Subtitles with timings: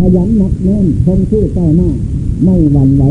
[0.00, 1.90] ขยันหนักแน่นคงที่เก้าหน้า
[2.44, 3.04] ไม่หวั่นไหว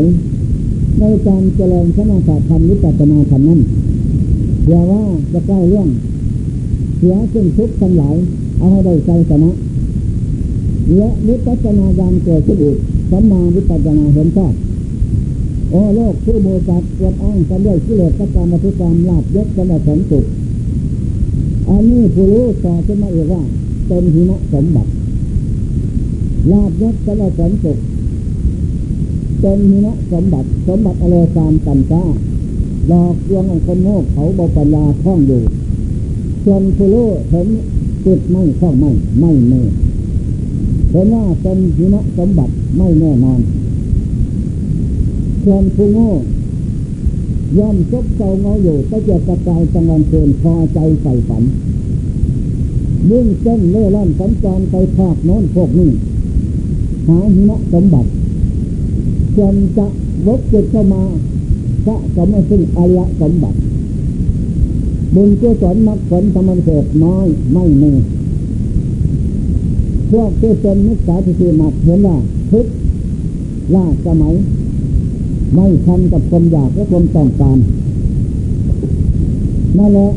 [0.98, 3.60] ในการเจริญสมาธิธรรมนิพพานาธรรมนั้น
[4.62, 5.88] เพื่อว่าจะใกล้เรื่อง
[6.98, 8.16] เสียซึ่งทุกข์ทั้งหลาย
[8.58, 9.50] เอาให้ได้ใจชนะ
[10.96, 12.76] และวิปัสสนาญาณเกิดขึ้นอีก
[13.10, 14.52] สัมมาวิปัสสนาเห็นชอบ
[15.70, 20.24] โอ้โลกผู้โมจัดปวดอ้างกันด้วยกิเลสกรรมทุกรรมลาบยศกรรมสันสุข
[21.68, 23.42] อันนี้ผู้รู้ต่อขึ้นมาอีกว่า
[23.86, 24.90] เป็นหิมะสมบัติ
[26.50, 27.78] ลาบยศกรรมสันสุข
[29.40, 32.02] เป็นหิมะสมบัติสมบัติอะไรตามกันจ้า
[32.88, 35.42] หลอกลวงคนโง่เขาบปัญญาท่องอยู่
[36.44, 37.48] ส่วนผู้รู้เห็น
[38.04, 39.62] จิตไม่ข้องไม่ไม่เมื่
[40.90, 43.40] เห็นว่าเป็นหิมะสมบัติไม่แน่นอน
[45.44, 46.10] ส่วนผู้โง่
[47.58, 51.42] ย่อมซบเซาเงาอยู่ก็จะกระจายจังหวันเพลินพอใจใส่ฝัน
[53.10, 55.90] ยิ่งเส้นเล่ร่อนสัญจรไปภาคโน้นพวกนี้
[57.10, 58.08] หาหิมะสมบัติ
[59.38, 59.86] จนจะ
[60.26, 61.02] วกจิตเข้ามา
[61.84, 63.58] พระสมซึ่งอริยสมบัติ
[65.14, 67.92] บุญกุศลมรรคผลธรรมเสดน้อยไม่มี
[70.10, 72.16] พวกที่เป็นมิจฉาทิฏฐิหนักเห็นว่า
[72.50, 72.66] ทุก
[73.74, 74.34] ล่าสมัย
[75.54, 77.58] ไม่ทันกับความอยากและความต้องการ
[79.78, 80.10] นั่นแหละ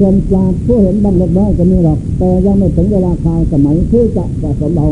[0.00, 4.86] จนปราดผู้เห็นบางเล็กน้อยก็มีหรอก แต่ยังไม่ถึงเวลาคาวสมัยที่จะสะสมเรา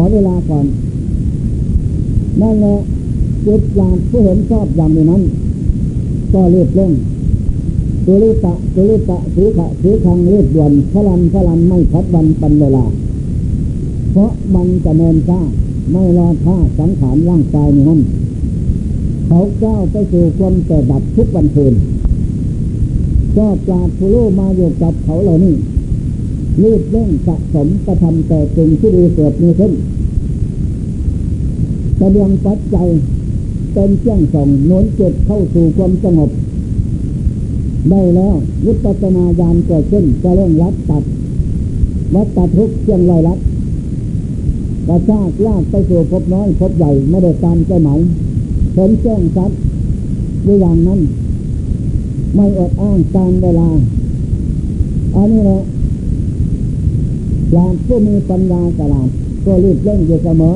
[0.00, 0.66] อเวลาก่อน
[2.40, 2.76] นั่นแหละ
[3.46, 5.22] จิตปราดผู้เห็นชอบอย่างนี้นั้น
[6.32, 6.92] ก็รีบเร่ง
[8.06, 12.84] ตุลิตะตุลิตะสีขะสีคังรีบด่วนพลันพลันไม่พัดวันปันเวลา
[14.12, 15.40] เพราะมันจะเนินช้า
[15.92, 18.00] ไม่รอท่าสังขารร่างกายนี้นั้น
[19.26, 21.74] เขาก้าไปสู่ความแต่ดับทุกวันคืน
[23.36, 25.54] ก็ปราดผู้รู้มาอยู่กับเขาเหล่านี้
[26.62, 29.72] รีบเร่งสะสมกระทำแต่สิ่งที่ดีเกิดมีขึ้น
[31.98, 32.88] แสดงปัจจัย
[33.72, 36.30] เป็นเชื่องส่งโน้นจิตเข้าสู่ความสงบ
[37.90, 38.34] ได้แล้ว
[38.64, 41.02] วิปัสสนาญาณเกิดขึ้นจะเร่งรัดตัด
[42.14, 43.38] วัดตัดทุกเชื่องลอยรัด
[44.88, 48.00] กระชากลากไปสู่พบน้อยพบใหญ่ไม่ได้ตามใจหมาย
[48.74, 49.50] เห็นแจ้งชัด
[50.46, 51.00] ด้วยอย่างนั้น
[52.34, 53.68] ไม่อดอ้างการเวลา
[55.14, 55.60] อันนี้แหละ
[57.52, 59.08] หลานผู้มีปัญญาตลาด
[59.44, 60.52] ก็รีบเร่งอยู่เสมอ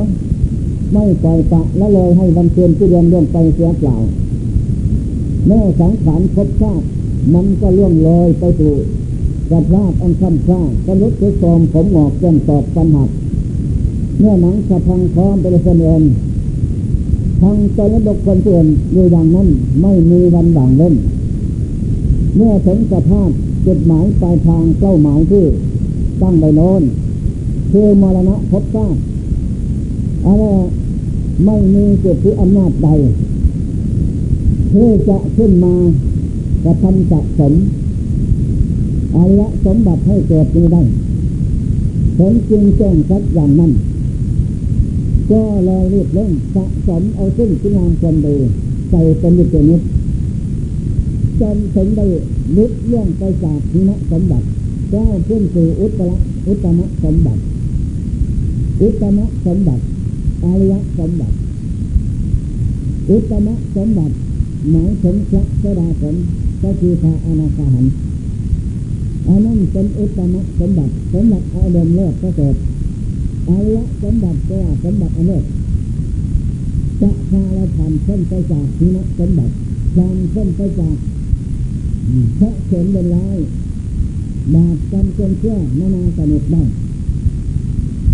[0.92, 3.96] ไม่ปล่อยปะละเลยให้วันเทือนที่เรียนล่วงไปเสียเปล่า
[5.46, 6.84] แม่สังขารครบชาติ
[7.34, 8.74] มันก็ล่วงเลยไปสู่
[9.50, 13.10] กระลาดอันคำคร่ากระลุกกระซอมผมหงอกเส้นตอดปัญหัก
[14.18, 16.00] เมื่อหนังสะพังพร้อมเป็นเสนอง
[17.40, 19.48] ทางตนบุคคลอื่นอยู่อย่างนั้น
[19.82, 20.94] ไม่มีวันด่างเล่น
[22.36, 23.30] เมื่อถึงสภาพ
[23.66, 25.44] จุดหมายปลายทางเป้าหมายที่
[26.20, 26.82] ตั้งไว้โน้น
[27.70, 28.98] คือมรณะพบชาติ
[30.26, 30.44] อะไร
[31.44, 32.88] ไม่มีจุดที่อำนาจใด
[34.72, 35.74] ที่จะขึ้นมา
[36.64, 37.54] กระทำจักสม
[39.14, 40.82] อริยสมบัติให้เกิดนี้ได้
[42.16, 43.72] เห็นจริงแจ้งชัดอย่างนั้น
[45.30, 48.36] ก็เลยรีบเร่งสะสมเอาซึ่งคุณงามความดี
[48.90, 49.80] ใส่เป็นวิจนิต
[51.40, 52.06] จนถึงได้
[52.56, 54.46] ลุดเลี่ยงไปจากทินสมบัติ
[54.90, 56.10] เจ้าขึ้นสู่อุตตะ
[56.46, 57.40] อุตตมสมบัติ
[58.80, 59.82] อุตตมสมบัติ
[60.44, 61.34] อริยสมบัติ
[63.10, 64.14] อุตตมสมบัติ
[64.70, 66.14] หมายถึงพระสดาผล
[66.62, 67.86] ก็คือพระอนาคาหัน
[69.26, 72.54] อันนั้นเป็นอุตตมสมบัติสมบัติอารมณ์เลิศประเสริฐ
[73.48, 75.44] อริยสมบัติก็สมบัติอันเลิศ
[77.00, 79.52] จะพาเราผ่านเส้นไปจากทินสมบัติ
[79.96, 80.96] ผ่านเส้นไปจาก
[82.38, 83.38] พระเสนเป็นร้าย
[84.54, 86.62] บาปกรรมจนเชื่อนานาสนุกได้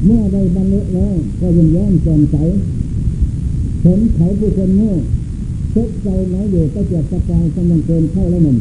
[0.04, 2.36] เมื่อได้บรรลุแล้วก็ยังย้อนแจ่มใส
[3.82, 4.92] เห็นเขาผู้คนโง่
[5.70, 8.58] เช็คใจน้อยอยู่ก็เจ็บกระจายกำลังเกินเข้าแล้วหนึ่ง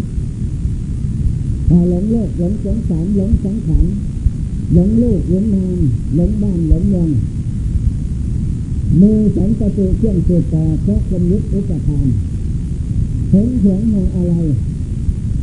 [1.90, 3.85] หลงโลกหลงสงสารหลงสังขาร
[4.74, 5.78] หลงลูกหลงนาม
[6.16, 7.09] หลงบ้านหลงเมือง
[9.02, 12.08] มือสันตะตูเครื่องเสือต่อเพราะคนยึดอุปทาน
[13.32, 14.34] เห็นเหียงมองอะไร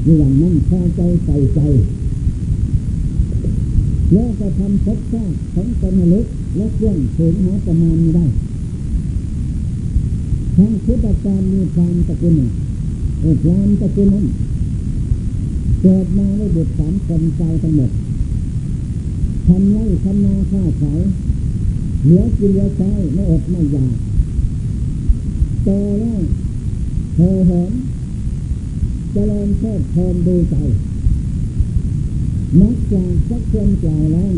[0.05, 1.61] อย่างนั้นพอใจใส่ใจ
[4.13, 6.27] แล้วจะทำพบชาติของตนล็ก
[6.57, 8.27] และเครื่องถึงหาประมาณไม่ได้
[10.57, 12.39] ทางพุทธการมีความตะกุน
[13.21, 14.27] เออความตะกุนนั้น
[15.83, 17.91] เกิดมาได้บุตรสามคนใจทั้งหมด
[19.47, 21.01] ทำไร่ทำนาค้าขาย
[22.05, 23.97] เหลือกินเหลือใช้ไม่อดไม่อยาก
[25.65, 25.69] โต
[26.01, 26.21] แล้ว
[27.15, 27.71] เธอเห็น
[29.13, 30.57] เจริญเพิดเพลินดูใจ
[32.61, 34.35] นักจากสักคนกล่าวแล้ว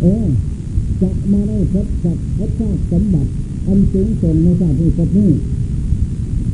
[0.00, 0.26] เออ
[1.02, 3.30] จะมาได้พบกับพระชาติสมบัติ
[3.66, 5.30] อันสูงส่งในชาติที่พบนี้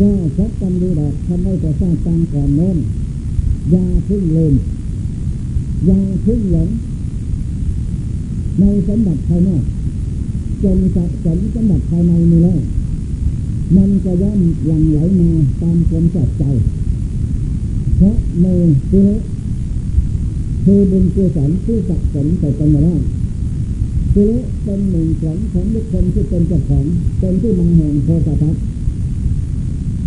[0.00, 2.78] ก็สักกันดีดอกทำให้ประชาติตังก่อนโน้น
[3.74, 4.54] ยาพึ่งลืม
[5.88, 6.68] ยาพึ่งหลง
[8.60, 9.64] ในสมบัติภายนอก
[10.62, 12.60] จนสะสมสมบัติภายในมีแล้ว
[13.76, 15.30] มันก็ย่อมหลั่งไหลมา
[15.62, 16.44] ตามความชอบใจ
[17.96, 18.46] เพราะใน
[18.90, 19.08] สิเล
[20.64, 23.00] คือบุญกุศลที่สะสมใส่กันมาแล้ว
[24.14, 24.32] สิเล
[24.64, 26.84] เป็นหนึ่งของของบุคคลที่เป็นเจ้าของ
[27.18, 28.62] เป็นที่มาแห่งโพธิสัตว์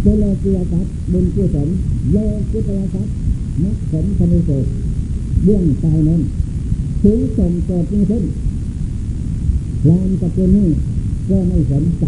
[0.01, 1.67] เจริญกิยสัตว์บุญกุศล
[2.11, 2.17] โล
[2.51, 3.13] กุตละสัตว์
[3.63, 4.51] นักผลธนิโส
[5.43, 6.21] เรื่องตายนั้น
[7.03, 8.23] ถึงส่งเกิดขึ้น
[9.89, 10.69] ลามตะเกียนี้
[11.29, 12.05] ก็ไม่สนใจ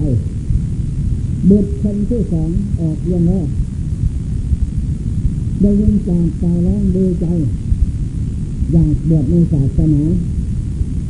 [1.49, 2.49] บุตรคนที่สอง
[2.79, 3.47] ออกเรื่องแรก
[5.61, 7.25] ได้ยินจากตายแล้วดีใจ
[8.71, 10.03] อยากบวชในศาสนา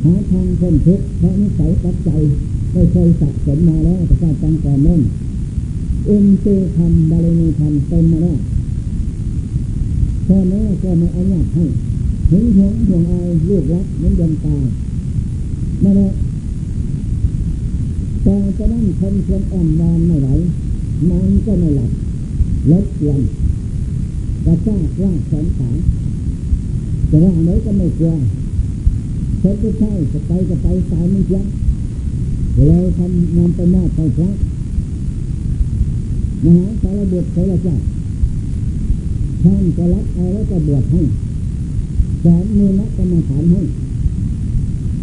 [0.04, 2.22] หาทางคนทุกข์เพราะนิสัยปัจจัย
[2.72, 5.00] ได้เคยสะสมมาแล้วแต่การตั้งก่อนนั้น
[6.08, 8.38] อินทรีย์ธรรมบาลีธรรมเต็มมาแล้ว
[10.26, 11.64] พ่อแม่ก็ไม่อนุญาตให้
[12.30, 14.56] หึงหวงห่วงอายลูกรักเหมือนดวงตา
[15.84, 16.10] นั่นแหละ
[18.22, 20.28] แต่จะนั่งคนควรอ่อนนอนไม่ไหว
[21.10, 21.90] นอนก็ไม่หลับ
[22.70, 23.20] ลดเกวน
[24.44, 25.68] กระชากลากแขนขา
[27.10, 28.14] จะว่าไหนก็ไม่กลัว
[29.38, 31.46] เช็ดก็ใช่จะไปจะไปตายไม่ยั้ง
[32.54, 34.30] เลยทำงานไปมอบให้พระ
[36.44, 37.76] มหาสารบุตรเทระเจ้า
[39.42, 41.02] ท่านจะรับเอาแล้วก็บวชให้
[42.22, 43.62] สอนมีนักกรรมฐานให้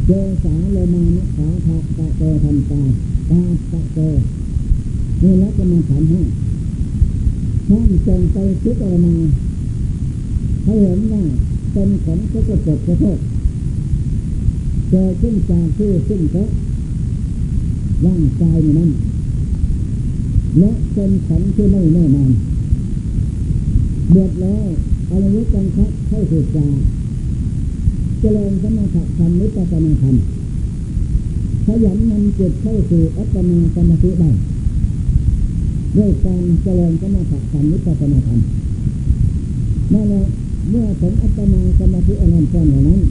[0.06, 0.12] เจ
[0.44, 2.82] สาโลมานะขาภะตะโตทันตา
[3.30, 3.42] ตา
[3.72, 4.00] ตะโต
[5.22, 6.22] มีนักกรรมฐานให้
[7.70, 9.16] ท่านจงไปพิจารณา
[10.64, 11.24] ให้เห็นว่า
[11.74, 13.18] เป็นของพระเจ้าปกระโทษ
[14.90, 16.50] เกิดขึ้นจากที่ซึ่งเพราะ
[18.06, 18.92] ร่างกายนั้น
[20.60, 22.31] และเป็นของที่ไม่แน่นอน
[24.12, 24.66] เดือดแล้ว
[25.10, 26.68] อะไรยุกังคับเข้าสู่จา
[28.19, 30.16] เจริญสมถะธรรมนิพพานธรรม
[31.66, 34.31] ขยันนำจิตเข้าสู่อัปปนาสมาธิได้
[35.98, 38.40] ด้วยการเจริญสมถะธรรมนิพพานธรรม
[39.94, 40.24] นั่นแหละ
[40.69, 43.01] เมื่อถึงอัปปนาสมาธิอนันต์ก่อนเหล่านั้น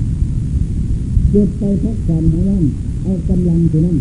[1.32, 2.64] จิตไปพักผ่อนหาล่น
[3.02, 3.98] เอากำลังที่นั่น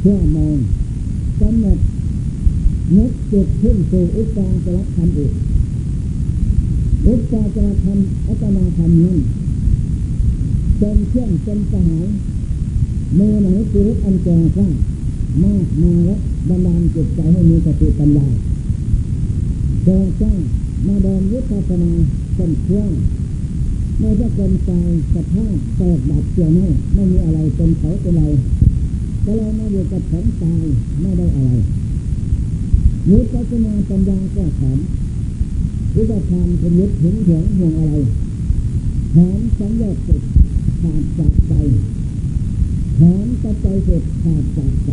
[0.00, 0.56] เพื่อมอง
[1.40, 1.78] กำหนด
[2.96, 5.32] นึกจิตขึ้นสู่อุปาจารธรรมอีก
[7.06, 9.18] อุปาจารธรรมอัปปนาธรรมนั้น
[10.78, 12.06] เป็นเครื่องเป็นสหาย
[13.14, 14.68] เมื่อไหนชีวิตอันแก่กล้า
[15.42, 16.18] มากมาแล้ว
[16.48, 18.26] บันดาลจิตใจให้มีสติปัญญา
[19.84, 20.32] แก่กล้า
[20.86, 21.92] มาเดินวิปัสสนา
[22.36, 22.90] เป็นเครื่อง
[23.98, 28.30] ไม่ใช่เป็นกายสภาพแตกดับเกี่ยวไม่ไม่มีอะไรเป็นเขาเป็นอะไร
[29.24, 30.64] ก็เลยมาอยู่กับของตาย
[31.00, 31.50] ไม่ได้อะไร
[33.10, 34.78] วิปัสสนาปัญญาก็ถาม
[35.94, 37.94] วิปัสสนาเป็นยึดถึงห่วงห่วงอะไร
[39.14, 40.22] ถามสัญญาติด
[40.80, 41.52] ขาดจากใจ
[42.98, 44.90] ถามกระใจเสร็จขาดจากใจ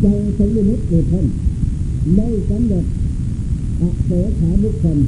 [0.00, 0.06] ใจ
[0.36, 1.26] สมยุทธ์เกิดขึ้น
[2.16, 2.84] ได้สำเร็จ
[3.80, 4.98] อเสขาบุคคล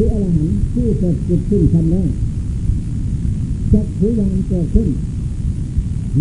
[0.00, 2.08] ที่อรหันต์ที่เสร็จจิตขึ้นทำแล้ว
[3.72, 4.88] จักขุยานเกิดขึ้น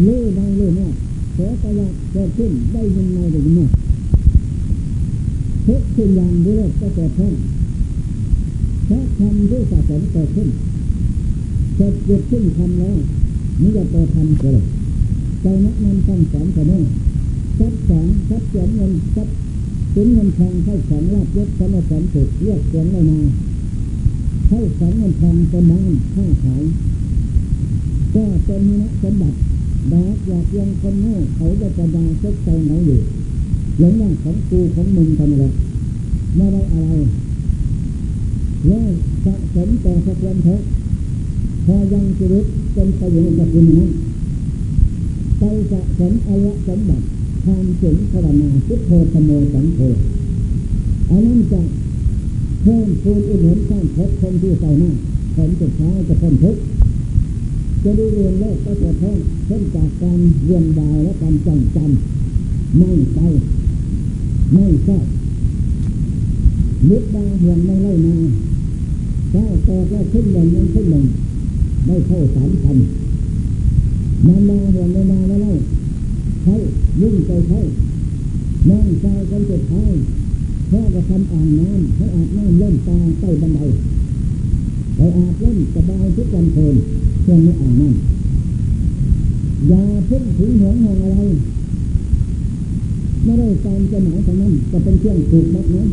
[0.04, 0.94] เลื่อยได้เลื่อยนอก
[1.34, 3.72] เสตยะเกิดขึ้นได้ยินในได้ยินนอก
[5.68, 7.34] ทุกสิ่งอย่างด้วยก็เกิดขึ้น
[8.86, 10.50] เพราะทำด้วยสะสมเกิดขึ้น
[11.76, 12.98] เสร็จจิตขึ้นทำแล้ว
[13.62, 14.62] นี่จะตัวทำเกิด
[15.42, 16.84] ใจนักนำคำสอนแต่เนี่ย
[17.60, 19.36] ทรัพย์สองทรัพย์เสียเงินทรัพย์
[19.94, 23.20] สินเงินทองเข้าของลาบยศสมบัติสุขเรียกเสียงเลยมา
[24.48, 26.64] เข้าของเงินทองป็นบ้านข้าขาย
[28.14, 29.38] ก็เป็นนักสมบัติ
[29.92, 33.00] ดอกอยากยังคนโง่เขาจะประดาเซ็กใจไหนอยู่
[33.80, 35.44] หลงว่าของกูของมึงทำอะไร
[36.36, 36.94] ไม่ได้อะไร
[38.68, 38.88] แล้ว
[39.26, 40.62] สะสมแต่สะควรเถอะ
[41.66, 43.90] พอยังชีวิตเป็นประโยชน์กับคุณนั้น
[45.40, 47.06] ไปสะสมอายะสมบัติ
[47.44, 49.80] ความถึงพระนาพุทโธธโมสังโฆ
[51.10, 51.62] อันนั้นจะ
[52.68, 54.92] พิ่มคูณอุดหนุนสร้างพบคนที่ใส่หน้า
[55.36, 56.62] ผลสุดท้ายจะพ้นทุกข์
[57.84, 63.20] จะได้เรียนโลกก็จะเพิ่มเช่นจากการเรียนดาวและการจำจำไม่ไป
[64.54, 65.06] ไม่ชอบ
[66.90, 68.16] นึกดาห่วงไม่ไล่มา
[69.34, 71.06] ถ้าแตกแล้วขึ้นหนึ่งยังขึ้นหนึ่ง
[71.86, 72.78] ไม่เข้าสามพัน
[74.28, 75.58] นานมาห่วงไม่มาแล้ว
[76.44, 76.56] ใช้
[77.02, 77.60] ยุ่งใจใช้
[78.70, 79.94] นั่งใจกันจุดท้าย
[80.70, 83.62] พ่อก็ทำอ่างน้ำให้อาบน้ำเล่นตาใต้บันได
[84.96, 86.76] ไปอาบเล่นสบายทุกวันเพลิน
[87.26, 91.20] ช่วงไม่อ่างน้ำอย่าพึ่งถึงหัวงห่งอะไร
[93.24, 95.84] ไม่ได้ตามจะหมายเท่านั้นจะเป็นเครื่องถูกมัดนะ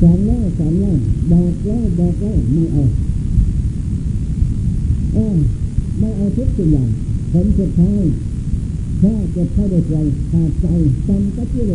[0.00, 0.96] สอนแล้วสอนแล้ว
[1.32, 2.82] บอกแล้วบอกแล้วไม่เอา
[5.14, 5.36] เออ
[5.98, 6.88] ไม่เอาทุกสิ่งอย่าง
[7.32, 8.02] ผลสุดท้าย
[9.02, 9.94] ถ้าเกิดเข้าได้ใจ
[10.30, 10.66] ขาดใจ
[11.08, 11.72] จำก็ที่เล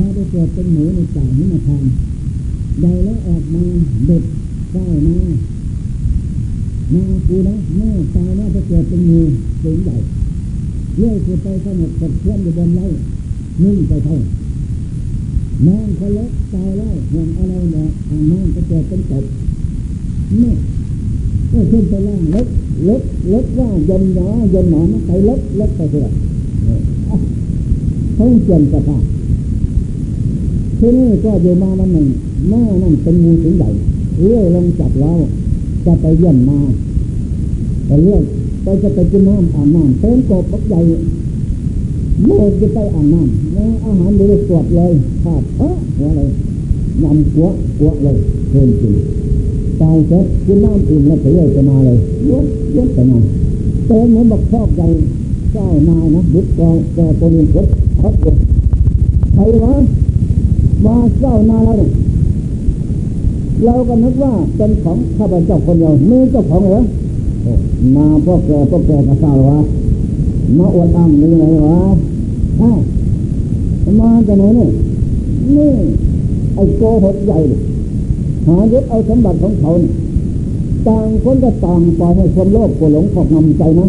[0.00, 1.84] ยถ้าได้เกิดเป็นหมูในจ่านิมาทาน
[2.80, 3.62] ใดแล้วออกมา
[4.06, 5.16] เด็ก้าวมา
[6.92, 9.20] นากูนะแม่ตายแล้วจะเกิดเป็นงู
[9.62, 9.96] สูงใหญ่
[10.96, 12.86] เลื่อยคือไปสงบกดเคลื่อนอยู่บนไร่
[13.62, 14.18] นิ่งไปเท่า
[15.66, 19.24] น้องคนเล็กตายแล้วห่วงอะไรเนี่ยอ่างน้องก็เกิดเป็นกบ
[20.38, 20.52] เนี่
[21.52, 22.46] ก็ขึ้นไปล่างเล็ก
[22.84, 26.12] เล็กเล็กว่ายนหนอยนหนอมันไปเล็กเล็กไปเถอะ
[28.14, 29.02] เขาเปลี่ยนสภาพ
[30.80, 32.06] ที่นี่ก็อยู่มาวันหนึ่ง
[32.48, 33.70] แม่นั่นเป็นงูสูงใหญ่
[34.20, 35.12] เลื่อยลงจับเรา
[35.84, 36.58] จะไปเยี่ยมมา
[37.86, 38.22] แต่เลื่อย
[38.62, 40.80] ไปจะไปกินน้ำอ่านน้ำเต้นกบปักใหญ่
[42.24, 44.92] โมจะไปอ่านน้ำแล้วอาหารบริสุทธิ์เลย
[45.24, 46.20] ขาดเออหัวอะไร
[47.02, 47.46] ยำกัว
[47.78, 48.16] กัวเลย
[48.50, 48.94] เพิ่มจริง
[49.80, 51.98] ตายเสร็จกินน้ำอิ่มแล้วไปเลื่อยจะมาเลย
[52.30, 52.44] ยก
[52.76, 53.18] ยกไปมา
[53.86, 54.86] เต้นเหมือนบักชอบใหญ่
[55.52, 56.60] เจ้านายนะบุตรแก
[56.94, 57.66] แกตัวนี้กด
[58.00, 58.36] พัดเลย
[59.34, 59.74] ใครวะ
[60.84, 61.90] มาเจ้านาแล้วเนี่ย
[63.64, 66.82] เราก็นึกว่าเป็นของข้าพเจ้าคนเดียวมีเจ้าของเหรอ
[67.96, 69.58] มาพ่อแกพ่อแกก็ทราว่า
[70.58, 71.78] มาอวดอ้างนี่ไงวะ
[72.60, 72.70] อ้า
[74.00, 74.68] มาจากไหนนี่
[75.56, 75.72] นี่
[76.54, 77.38] ไอ้โกหกใหญ่
[78.46, 79.70] หายึดเอาสมบัติของเขา
[80.86, 83.86] ต่างคนก็ต่างปล่อยให้ความโลภกหลงขอบงำใจนะ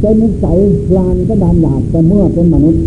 [0.00, 0.56] เป็นนิสัย
[0.96, 2.82] ลานก็ดานหยาบแต่เมื่อเป็นมนุษย์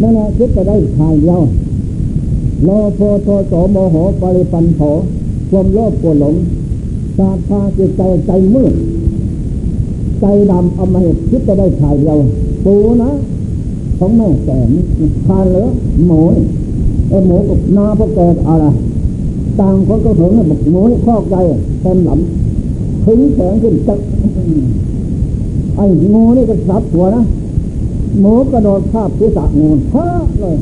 [0.00, 1.40] นั่นแหละคิดจะได้ทายเดียว
[2.62, 4.80] โลโภโทโสโมโหปริปันโถ
[5.50, 6.34] ความโลภโกรหลง
[7.18, 8.74] สาธาจิตใจใจมืด
[10.20, 12.18] ใจดำเอามาเหตุคิดจะได้ถ่ายเดียว
[12.64, 13.10] ปูนะ
[13.98, 14.70] ของแม่แสน
[15.26, 15.66] ทานเหลือ
[16.06, 16.20] หมู
[17.08, 18.18] ไอ้หมูกับนาพวกแก
[18.48, 18.64] อะไร
[19.60, 21.36] ต่างคนก็ถึงบอกหมูคอกใจ
[21.82, 23.98] เต็มหลำถึงแสงขึ้นจัก
[25.76, 25.84] ไอ้
[26.14, 27.22] งูนี่ก็สับหัวนะ
[28.20, 30.06] หมูกระโดดข้าบศีรษะงูฮ่า
[30.40, 30.56] เลย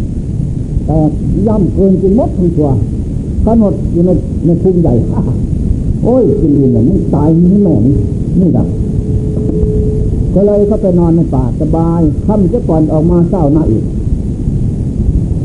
[0.86, 0.98] แต่
[1.46, 2.68] ย่ำเกินกินมดทั้งตัว
[3.44, 4.10] ขนดอยู่ใน
[4.44, 4.94] ในพุ่งใหญ่
[6.02, 7.96] โอ้ยกินดีเนี่ยมึงตายนี่แม่นี่
[8.40, 8.68] นี่ดับ
[10.34, 13.84] ก็เลยเขาไปนอนในป่าสบายค่ำจะก่อนออกมาเศร้าหน้าอีก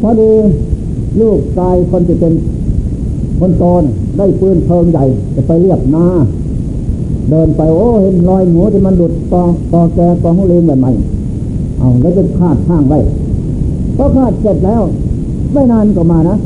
[0.02, 0.32] พอดี
[1.20, 2.34] ลูกชายคนที่เป็น
[3.40, 3.84] คนโตน
[4.18, 6.06] ได้ปืนเพลิงใหญ่จะไปเรียบนา
[7.30, 9.42] เดินไปโอ้เห็นรอยหมูที่มันหลุดตอ
[9.74, 13.00] ตอแกกองหุเลงใหม่ๆเอาแล้วจะคาดข้างไว้
[13.98, 14.82] พอคาดเสร็จแล้ว
[15.58, 16.38] ไม่นานก็มานะ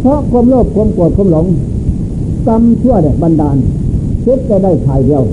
[0.00, 1.46] เพราะความโลภความโกรธความหลง
[2.46, 3.56] กรรมชั่วเนี่ยบันดาล
[4.24, 5.24] คิดจะได้ถ่ายเดียว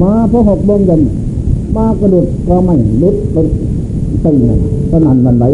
[0.00, 1.00] มาพอหกโมงเย็น
[1.76, 3.36] มากระดุดก็ไม่ลุดไป
[4.24, 4.58] ตึงเลย
[4.90, 5.44] สนั่นมันไหล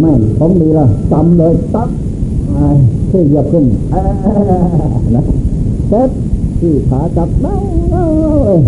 [0.00, 1.88] แม่ของดีละจำเลยตัก
[3.10, 3.64] ขึ้นเหยียบขึ้น
[5.14, 5.22] นะ
[5.88, 6.10] เซ็ต
[6.60, 7.56] ที่ขาจับเล่า
[7.90, 8.04] เล่า
[8.46, 8.60] เลย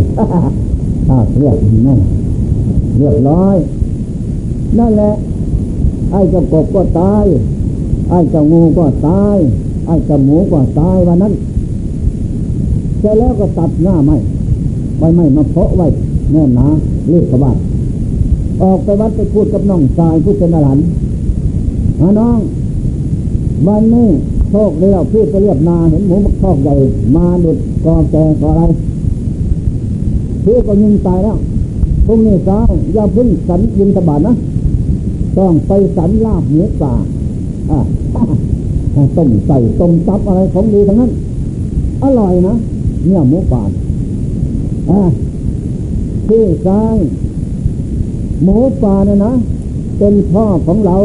[1.09, 1.57] ถ้าเรียบ
[1.87, 1.97] นั่
[2.99, 3.57] เรียบร้อย
[4.81, 5.13] นั่นแหละ
[6.15, 7.27] ไอ้เจ้ากบก็ตาย
[8.11, 9.39] ไอ้เจ้างูก็ตาย
[9.87, 11.33] ไอ้เจ้าหมูก็ตายวันนั้น
[13.01, 14.17] เสร็จแล้วก็ตัดหน้าไม้
[14.99, 15.87] ใบไม้มาเพาะไว้
[16.33, 16.67] แน่นหนา
[17.09, 17.57] เรียกกบาด
[18.63, 20.87] ออกไปวัดไปพูดกับน้องชายผู้เป็นอรหันต์
[22.19, 22.39] น้อง
[23.67, 24.09] วันนี้
[24.51, 26.75] โชคดีเราพูดไปเรียบนาเห็นหมูมักชอกใหญ่
[27.17, 28.63] มาดุดกอแกกออะไร
[30.45, 31.37] พี่ก็ยิงตายแล้ว
[32.07, 32.59] พรุ่งนี้เช้า
[32.95, 34.35] อย่าพึ่งสันยิงตบานนะ
[35.39, 36.95] ต้องไปสันลาบเนื้อปลา
[37.71, 37.81] อ่า
[39.17, 41.13] ต้มใส่ต้มซับอะไรของดีทั้งนั้น
[42.03, 42.55] อร่อยนะ
[43.05, 43.63] เนี่ยหมูป่า
[44.91, 45.01] อ่า
[46.29, 46.97] ที่กาย
[48.43, 49.33] หมูป่าเนี่ยนะ
[49.99, 50.97] เป็นพ่อของเรา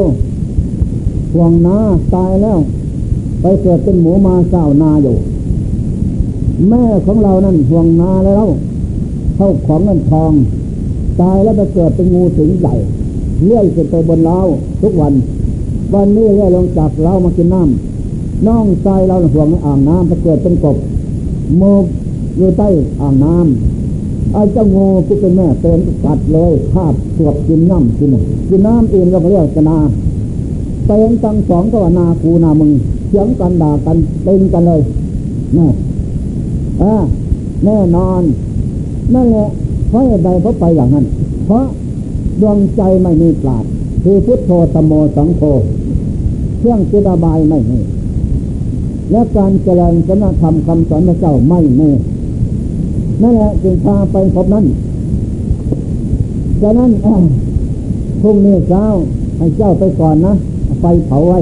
[1.34, 1.78] ห่วงนา
[2.16, 2.60] ตายแล้ว
[3.42, 5.16] ไปเกิดเป็นหมูมาเศร้านาอยู่
[6.70, 8.46] แม่ของเรานั่นห่วงนาแล้ว
[9.36, 10.32] เข้าของเงินทอง
[11.22, 12.76] ตายแล้วไปเกิดเป็นงูสิงใหญ่
[13.46, 14.40] เลื่อยขึ้นไปบนเล้า
[14.82, 15.14] ทุกวัน
[15.94, 20.78] วันนี้เลื่อยลงจากเล้ามากินน้ำน้องชายเราห่วงในอ่างน้ำไปเกิดเป็นกบ
[21.62, 21.78] มือ
[22.38, 22.68] อยู่ใต้
[23.02, 28.10] อ่างน้ำไอ้เจ้างูที่เป็นแม่เต็มกัดเลยคาบสวบกินน้ำกิน
[28.50, 29.78] กินน้ำเองเราก็เรียกนา
[30.88, 32.72] เต็มตังสองก็ว่านาคูนามึง
[33.10, 34.82] เฉียงกันด่ากันเต็มกันเลย
[35.58, 35.68] นี่
[36.82, 36.94] อ่า
[37.66, 38.22] แน่นอน
[39.14, 39.48] นั่นแหละ
[39.90, 41.06] เพราะใดเพราะไปอย่างนั้น
[41.46, 41.64] เพราะ
[42.42, 43.66] ดวงใจไม่มีปราด
[44.04, 45.42] คือพุทโธตโมสังโฆ
[46.60, 47.80] เครื่องจิตบายไม่มี
[49.12, 51.90] และการเจริญสนธรรมคำสอนพระเจ้าไม่มี
[53.22, 54.66] นั่นแหละจึงพาไปพบนั้น
[56.62, 56.92] จากนั้น
[58.22, 58.84] พรุ่งนี้เช้า
[59.38, 60.34] ให้เจ้าไปก่อนนะ
[60.80, 61.40] ไฟเผาไว้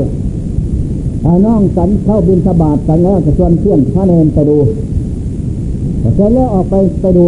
[1.24, 4.58] ถ้าน้องสันเข้าบินสบาทกันแล้วจะชวนเพื่อนพระเนนไปดู
[6.00, 7.26] เสร็จแล้วออกไปไปดู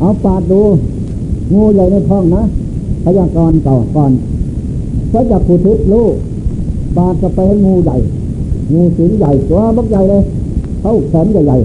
[0.00, 0.62] เอาปาดดู
[1.52, 2.42] งูใหญ่ในท้องนะ
[3.04, 4.12] พยากรณ์เก่าก่อน
[5.12, 6.14] พระจักขุทิศลูก
[6.96, 7.96] ปาจะไปให้งูใหญ่
[8.72, 10.22] งูสิงใหญ่ตัวบักใหญ่เลย
[10.80, 11.58] เข้าแขนใหญ่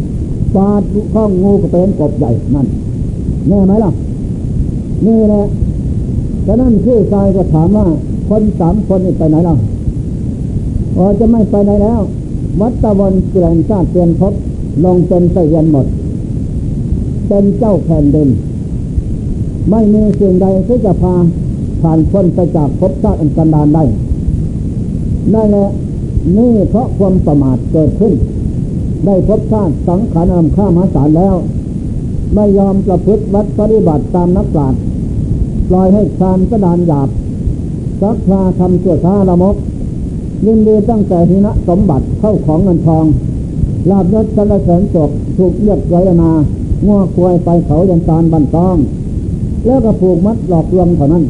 [0.00, 2.66] ๆปาดข้องงูก็เป็นกบใหญ่นั่น
[3.48, 3.90] แน่ไหมล่ะ
[5.06, 5.42] นี่แหละ
[6.46, 7.86] ฉะนั้นพี่ชายก็ถามว่า
[8.28, 9.56] คนสามคนนี่ไปไหนล่ะ
[10.96, 12.00] อ๋อจะไม่ไปไหนแล้ว
[12.60, 14.32] วัดตะวันเกลื่อนชาติเปลี่ยนพบ
[14.84, 15.86] ลงเป็นไสเย็นหมด
[17.28, 18.28] เป็นเจ้าแผ่นดิน
[19.70, 21.14] ไม่มีสิ่งใดที่จะพา
[21.82, 23.84] ผ่านพ้นไปจากภพชาติอันกันดานได้
[25.34, 25.68] นั่นแหละ
[26.36, 28.12] นี่เพราะความประมาทเกิดขึ้น
[29.04, 31.34] ได้พบชาติสังขารนำข้ามาสารแล้ว
[32.34, 34.80] ไม่ยอมประพฤติวัดปฏิบัติตามนักปราชญ์
[35.68, 37.08] ปล่อยให้ชานกระดานหยาบ
[38.00, 39.56] สักพาทำเสื่อช้าละมก
[40.46, 43.04] ยินดีตั้งแต่ทินะสมบัติเข้าของเงินทอง
[43.90, 46.32] ลาบยศสรรเสริญศพถูกเยียดไว้นา
[46.86, 48.76] ง้อควยไปเขายันตาลบันตอง
[49.66, 51.24] แล้วก็ผูกมัดหลอกลวงเท่านั้น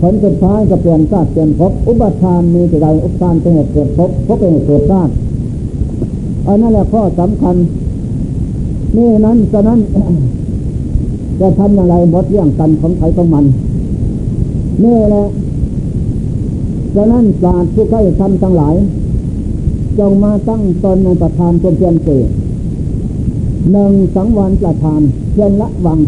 [0.00, 5.12] ผลสุดท้ายก็เปลี่ยนชาติเปลี่ยนภพอุบัติทานมีแต่ใดอุปทานเป็นเหตุเกิดภพภพเป็นเหตุเกิดชาติ
[6.46, 7.56] อันนั้นแหละข้อสำคัญ
[8.96, 9.78] นี่นั้นฉะนั้น
[11.40, 13.44] จะทำอย่างไรหมดเรื่องกันของใครของมัน
[14.84, 15.24] นี่แหละ
[16.94, 18.74] ฉะนั้นศาสตร์ผู้ใครทำทั้งหลาย
[19.98, 22.08] จงมาตั้งตนในประธานจมเพียนเก
[23.72, 25.00] หนึ่งสังวรประธาน
[25.32, 25.98] เพียนละวัง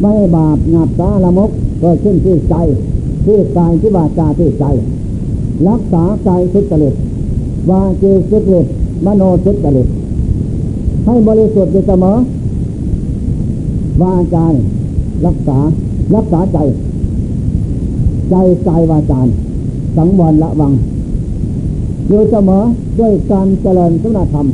[0.00, 1.50] ไม่บาปหยาบตาละมก
[1.80, 2.54] เกิดขึ้นที่ใจ
[3.24, 4.64] ที่กายที่วาจาที่ใจ
[5.68, 6.94] รักษาใจทุจริต
[7.70, 8.66] วาจีทุจริต
[9.04, 9.86] มโนทุจริต
[11.06, 12.14] ให้บริสุทธิ์อยู่เสมอ
[14.02, 14.46] วาจา
[15.26, 15.58] รักษา
[16.14, 16.58] รักษาใจ
[18.30, 19.20] ใจใจวาจา
[19.96, 20.72] สังวรละวัง
[22.08, 22.60] อยู่เสมอ
[22.98, 24.46] ด้วยการเจริญสุนธรรม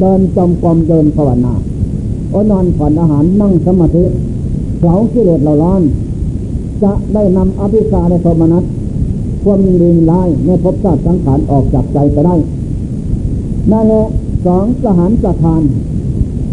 [0.00, 1.54] เดินจมกรมเดินภาวนา
[2.34, 4.04] อนอนผ่อนอาหารนั่งสมาธิ
[4.80, 5.82] เผากิเลสเราร้อน
[6.82, 8.64] จะได้นำอภิสาในสมนัต
[9.42, 12.36] ความยินดีลายในภพชาติสังขารออกจากใจไปได้
[13.70, 14.04] นั่นแหละ
[14.46, 15.62] สองสหารสถาน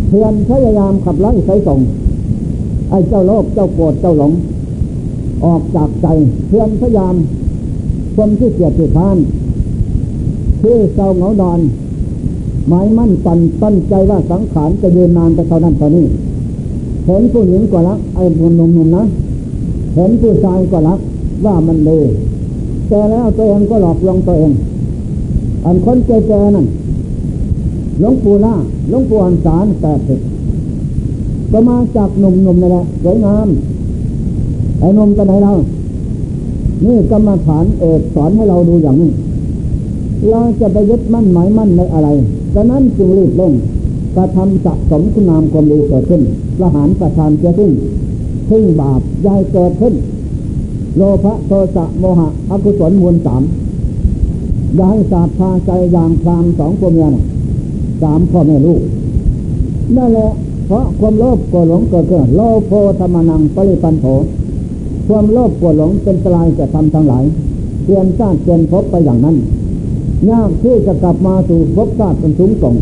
[0.09, 1.79] เพียรพยายามขับไล่ใส่ส่ง
[2.89, 4.31] ไอ้เจ้าโลกเจ้าโกรธเจ้าหลง
[5.45, 6.07] ออกจากใจ
[6.47, 7.15] เพียรพยายาม
[8.15, 9.17] ความที่เกียดที่ทาน
[10.61, 11.59] ที่เศร้าเหงานอน
[12.67, 16.05] หมายมั่นตันตั้นใจว่าสังขารจะยืนนานไปเท่านั้นเท่านี้
[17.07, 19.03] เห็นผู้หญิงก็รักไอ้คนหนุ่มๆนะ
[19.95, 20.99] เห็นผู้ชายก็รัก
[21.45, 22.07] ว่ามันเลว
[22.87, 24.51] แต่แล้วตัวเองก็หลอกลวงตัวเอง
[25.65, 26.67] อันคนแก่ๆนั่น
[27.99, 28.55] หลวงปู่ล่า
[28.89, 30.19] หลวงปู่อันสารแปดสิบ
[31.51, 33.47] ก็มาจากหนุ่มๆนี่แหละสวยงาม
[34.79, 35.53] ไอ้นมกันไหนเรา
[36.85, 39.11] นี่กรรมฐานเอกสอนให้เราดูอย่างนี้
[40.29, 42.09] เราจะไปยึดมั่นหมายมั่นในอะไร
[42.55, 43.53] ดังนั้นจึงรีบเร่ง
[44.15, 46.21] กระทำสะสมคุณงามความดีเกิดขึ้น
[46.57, 47.71] ประหารประทานเกิดขึ้น
[48.49, 49.93] ทิ้งบาปยายเกิดขึ้น
[50.97, 53.43] โลภะโทสะโมหะอกุศลมูลสาม
[54.75, 57.23] อย่าให้สาบพาใจอย่างพรามสองตัวเมียนะ
[58.01, 58.81] สามพ่อแม่ลูก
[59.95, 60.29] นั่นแหละ
[60.67, 64.05] เพราะความโลภกลัวหลงเกิดขึ้นโลภโพธรรมนังปริปันโถ
[65.07, 67.23] ความโลภกลัวหลงเป็นสลายจะทำทั้งหลาย
[67.83, 69.35] เปลี่ยนชาติเปลี่ยนภพไปอย่างนั้น
[70.29, 72.75] ยากที่จะกลับมาสู่ภพชาติเป็นสูงส่ง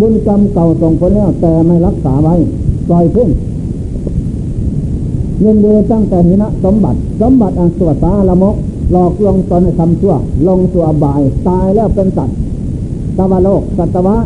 [0.00, 2.34] บุญกรรมเก่าส่งผลแล้วแต่ไม่รักษาไว้
[2.88, 3.28] ปล่อยขึ้น
[5.40, 8.54] เงินเดือนตั้งแต่หินะสมบัติ สมบัติอันสวดสาละมก
[8.92, 10.14] หลอกลวงตนให้ทำชั่ว
[10.48, 12.36] ลงตัวบาย ตายแล้วเป็นสัตว์
[13.16, 14.16] ตวโลก สัตวะ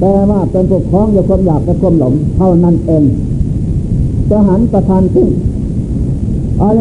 [0.00, 3.02] แต่ว่าเป็นผู้คล้องอยู่ความอยากและความหลง เท่านั้นเอง
[4.30, 5.28] จะหันประทานขึ้น
[6.62, 6.80] อะไร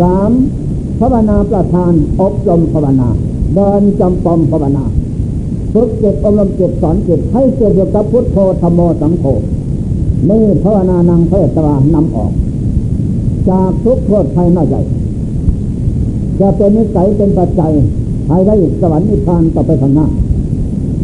[0.00, 0.30] สาม
[0.98, 3.08] ภาวนาประทานอบรมภาวนา
[3.54, 4.84] เดินจำปอมภาวนา
[5.72, 9.24] ฝึกเจ็บอบรมเจ็บสอนเจ็บให้เจ็บอยู่กับพุทโธธรรมโมสังโฆ
[10.30, 12.32] นี่ภาวนานังเพศตานำออก
[13.50, 14.80] จากทุกโทษภัยน่าใหญ่
[16.40, 17.72] จะเป็นนิสัยเป็นปัจจัย
[18.28, 20.06] ให้ได้สวรรค์นิพพานต่อไปข้างหน้า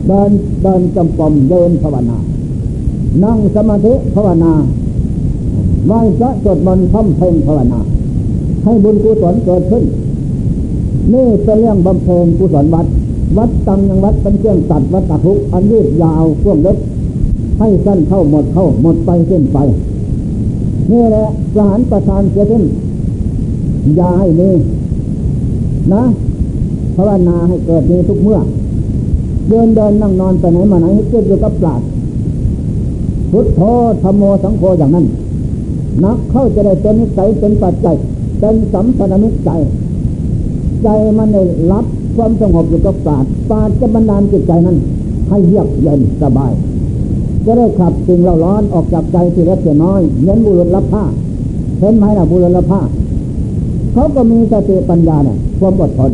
[0.06, 0.30] เดิน
[0.62, 2.16] เดินจำปอมเดินภาวนา
[3.24, 4.52] นั่งสมาธิภาวนา
[5.86, 7.80] ไหว้พระสวดมนต์ทำเพลงภาวนา
[8.64, 9.84] ให้บุญกุศลเกิดขึ้น
[11.12, 12.86] นี่เป็นเรื่องบำเพ็ญกุศลวัด
[13.38, 16.76] วัดตังยังวัดเป็นเครื่องตัดวัดตัดทุกอันยืดยาวพ่วงเล็บ
[17.58, 19.58] ให้สั้นเข้าหมดเข้าหมดไปเส้นไป
[20.90, 22.64] นี่แหละสหารประทานเสียขึ้น
[23.98, 24.54] ยาให้นี่
[25.92, 26.02] นะ
[26.96, 28.38] ภาวนาให้เกิดนี้ทุกเมื่อ
[29.48, 31.80] เดินเดินนั่งนอนไปไหนมาไหนให้เกิดอยู่กับปราด
[33.30, 33.60] พุทโธ
[34.02, 35.06] ธรรมโมสังโฆอย่างนั้น
[36.04, 37.96] นักเข้าจะได้เป็นนิสัยเป็นปัจจัย
[38.38, 39.60] เป็นสัมพันธนิสัย
[40.82, 40.88] ใจ
[41.18, 41.84] มันได้รับ
[42.16, 44.76] ความสงบอยู่กับปราดปราดจะบรรดาลจิตใจนั้น
[45.28, 46.52] ให้เยือกเย็นสบาย
[47.44, 51.04] จะได้ขับสิ่งเราร้อนออกจากใจที่เล็กที่น้อยเน้นบุรุษรับผ้า
[51.80, 52.80] เห็นไหมล่ะบุรุษรับผ้า
[53.92, 56.12] เขาก็มีสติปัญญาเนี่ยความอดทน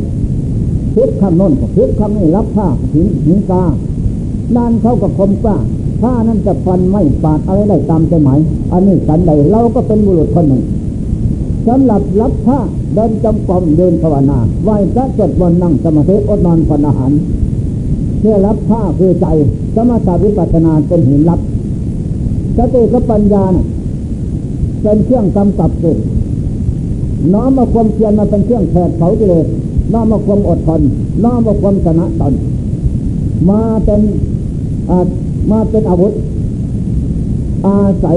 [0.94, 3.62] พิษคำน้นพิษคำนี้รับผ้าหินหินกา
[4.56, 5.56] ด้านเขาก็คมกล้า
[6.02, 8.38] ผ้านั้นจะฟันไม่ปาดอะไรได้ตามใจหมาย
[8.72, 10.62] อันนี้สันใดเราก็เป็นบุรุษคนหนึ่ง
[11.68, 12.58] สำหรับรับผ้า
[12.94, 17.12] เดินจำกรมเดินภาวนาไหว้พระจดบนนั่งสมาธิอดนอนพันอาหาร
[18.20, 19.26] เพื่อรับผ้าคือใจ
[19.74, 21.40] สมาธิวิปัสนาเป็นหินรับ
[22.56, 23.44] สติกับปัญญา
[24.82, 25.98] เป็นเครื่องกำกับจิต
[27.32, 29.46] น้อมมาความเพียรมาเป็นเครื่องแผดเผากิเลส
[29.92, 30.80] น้อมมาความอดทน
[31.24, 32.34] น้อมมาความชนะตน
[33.50, 34.00] มาเป็น
[35.50, 36.12] มาเป็นอาวุธ
[37.66, 38.16] อาศัย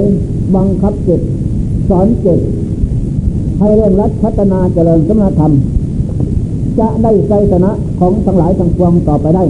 [0.55, 1.21] บังคับจิต
[1.89, 2.39] สอนจิต
[3.59, 5.51] ให้เร่งรัดพัฒนาเจริญสมณธรรม
[6.79, 9.43] จะได้ใจชนะของทั้งหลายทั้งปวงต่อไปได้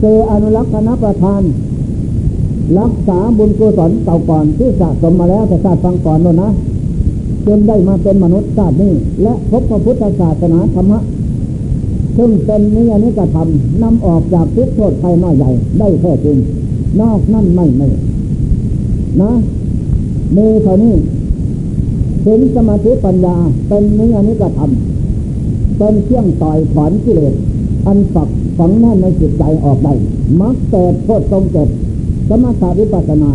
[0.00, 1.42] เจอนุรักษณประทาน
[2.78, 6.50] รักษาบุญกุศลเก่าก่อนที่สะสมมาแล้วแต่ชาติฟังก่อนโน่นนะ
[7.46, 10.98] จนได้มาเป็นมนุษย์ชาตินี้ และพบพระพุทธศาสนาธรรมะ
[12.16, 13.48] ซึ่งเป็นนิยนิกธรรม
[13.82, 16.36] นำออกจากทุกโทษภัยน้อยใหญ่ได้แท้จริง
[17.00, 17.88] นอกนั่นไม่ไม่
[19.20, 19.32] นะ
[20.36, 20.94] มีเท่านี้
[22.24, 23.36] ถึงสมาธิปัญญา
[23.68, 24.70] เป็นนิยนิกธรรม
[25.78, 27.34] เป็นเครื่องต่อยถอนกิเลส
[27.86, 29.94] อันฝัก ฝังแน่นในจิตใจออกได้
[30.40, 31.68] มักเกิดโทษตรงเกิด
[32.28, 33.30] สมถะวิปัสสนา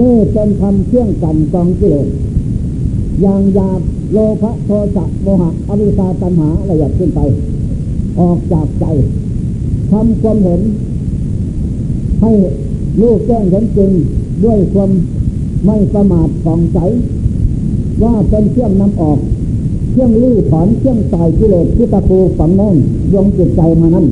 [0.00, 2.06] นี่เป็นคำเครื่องกันกองกิเลส
[3.20, 3.70] อย่างยา
[4.12, 7.20] โลภะโทสะโมหะอวิชชาตัณหาละเอียดขึ้นไป
[8.20, 8.84] ออกจากใจ
[9.90, 10.60] ทำความเห็น
[12.22, 12.32] ให้
[13.00, 13.90] ลูกแจ้งเห็นจริง
[14.44, 14.90] ด้วยความ
[15.66, 16.78] ไม่ประมาทของใจ
[18.02, 19.18] ว่าเป็นเครื่องนำออก
[19.98, 22.76] เครื่องลื้อถอนเครื่องตายกิเลสที่ตะปูฝังแน่น
[23.14, 24.06] ยงจิตใจมานั้น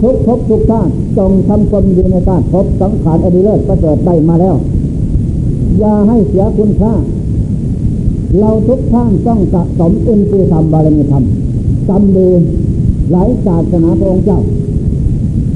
[0.00, 4.56] ทุกภพทุกชาติจงทำความดีในชาติภพสังขารอดีเลิศประเสริฐได้มาแล้ว
[5.78, 6.92] อย่าให้เสียคุณค่า
[8.40, 11.24] เราทุกท่านต้องสะสมอินทรีย์ธรรมบารมีธรรม
[11.88, 12.28] กรรมดี
[13.10, 14.40] หลายศาสนาพระองค์เจ้า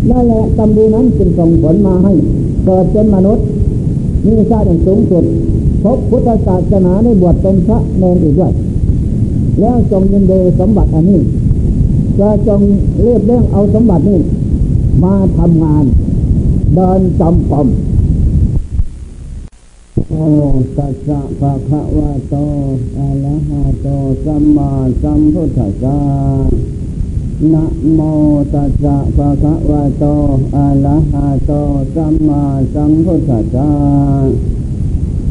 [0.07, 2.13] และแหละกรรมดีนั้นจึงส่งผลมาให้
[2.65, 3.45] เกิดเป็นมนุษย์
[4.27, 5.25] มีชาติอย่างสูงสุด
[5.83, 8.55] พบพุทธศาสนาในบวชเป็นพระเนรอีกด้วย
[9.61, 11.21] แล้วจงยินดีสมบัติอันนี้
[12.19, 12.61] จะจง
[13.03, 14.21] เรียบเรื่องเอาสมบัตินี้
[15.03, 15.85] มาทำงาน
[16.75, 17.69] เดินจำปอม
[20.09, 20.15] โอ
[20.77, 22.35] ตัสสะภะคะวะโต
[22.99, 23.87] อะระหะโต
[24.25, 24.71] สัมมา
[25.03, 25.99] สัมพุทธัสสะ
[27.53, 28.01] นะโม
[28.55, 30.05] ตัสสะภะคะวะโต
[30.57, 31.53] อะระหะโต
[31.95, 32.43] สัมมา
[32.75, 33.69] สัมพุทธัสสะ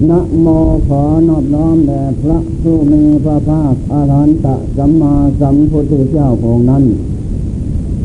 [0.09, 0.47] นะโม
[0.87, 6.83] ขอนอบน้อมแด่พระผู้มีพระภาคอรหันตสัมมาสัมพุทธเจ้าของนั้น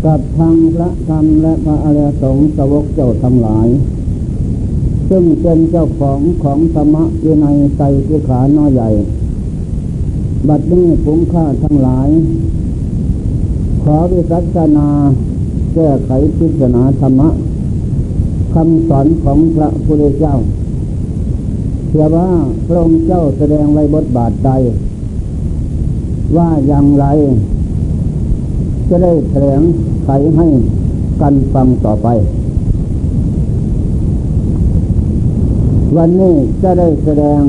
[0.05, 3.69] กับทางพระธรรมและพระอริยสงฆ์สวกเจ้าทั้งหลาย
[5.09, 7.47] ซึ่งเป็นเจ้าของของธรรมะอยู่ใน
[7.79, 8.91] ใจที่ขาน้อยใหญ่
[10.49, 12.09] บัดนี้ปุ้ฆ่าทั้งหลาย
[13.83, 14.89] ขอวิสัชนา
[15.75, 17.29] แก้ไขพิจารณาธรรมะ
[18.55, 20.35] คำสอนของพระพุทธเจ้า
[21.95, 22.29] เชื่อว่า
[22.67, 24.51] พระองค์เจ้าแสดงไว้บทบาทใด
[26.37, 27.07] ว่าอย่างไร
[28.89, 29.61] จะได้แถลง
[30.05, 30.47] ไขให้
[31.21, 32.09] กันฟังต่อไป
[35.97, 37.41] วันนี้จะได้แสดง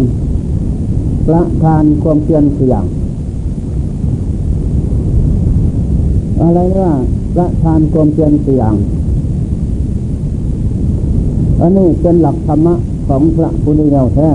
[1.28, 2.84] ประทานความเพียรเสียง
[6.42, 6.92] อะไรว่า
[7.36, 8.74] ประทานความเพียรเสียง
[11.60, 12.76] อันนี้เป็นหลักธรรมะ
[13.08, 14.30] ของพระพุทธเจ้าแท้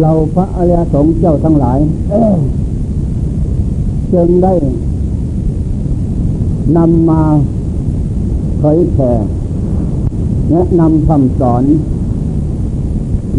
[0.00, 1.78] เราพระอริยสงฆ์เจ้าทั้งหลาย
[4.12, 4.54] จึงได้
[6.76, 7.22] นำมา
[8.58, 9.10] เผยแผ่
[10.50, 11.64] แนะนำคำสอน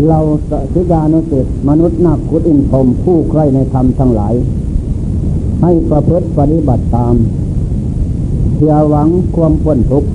[0.08, 4.34] เราสธิดานุสิตมนุษย์นักขุดอินทมผู้ใครในธรรมทั้งหลาย
[5.62, 7.16] ให้ประพฤติปฏิบัติตาม
[8.56, 10.11] เพื่อหวังความพ้นทุกข์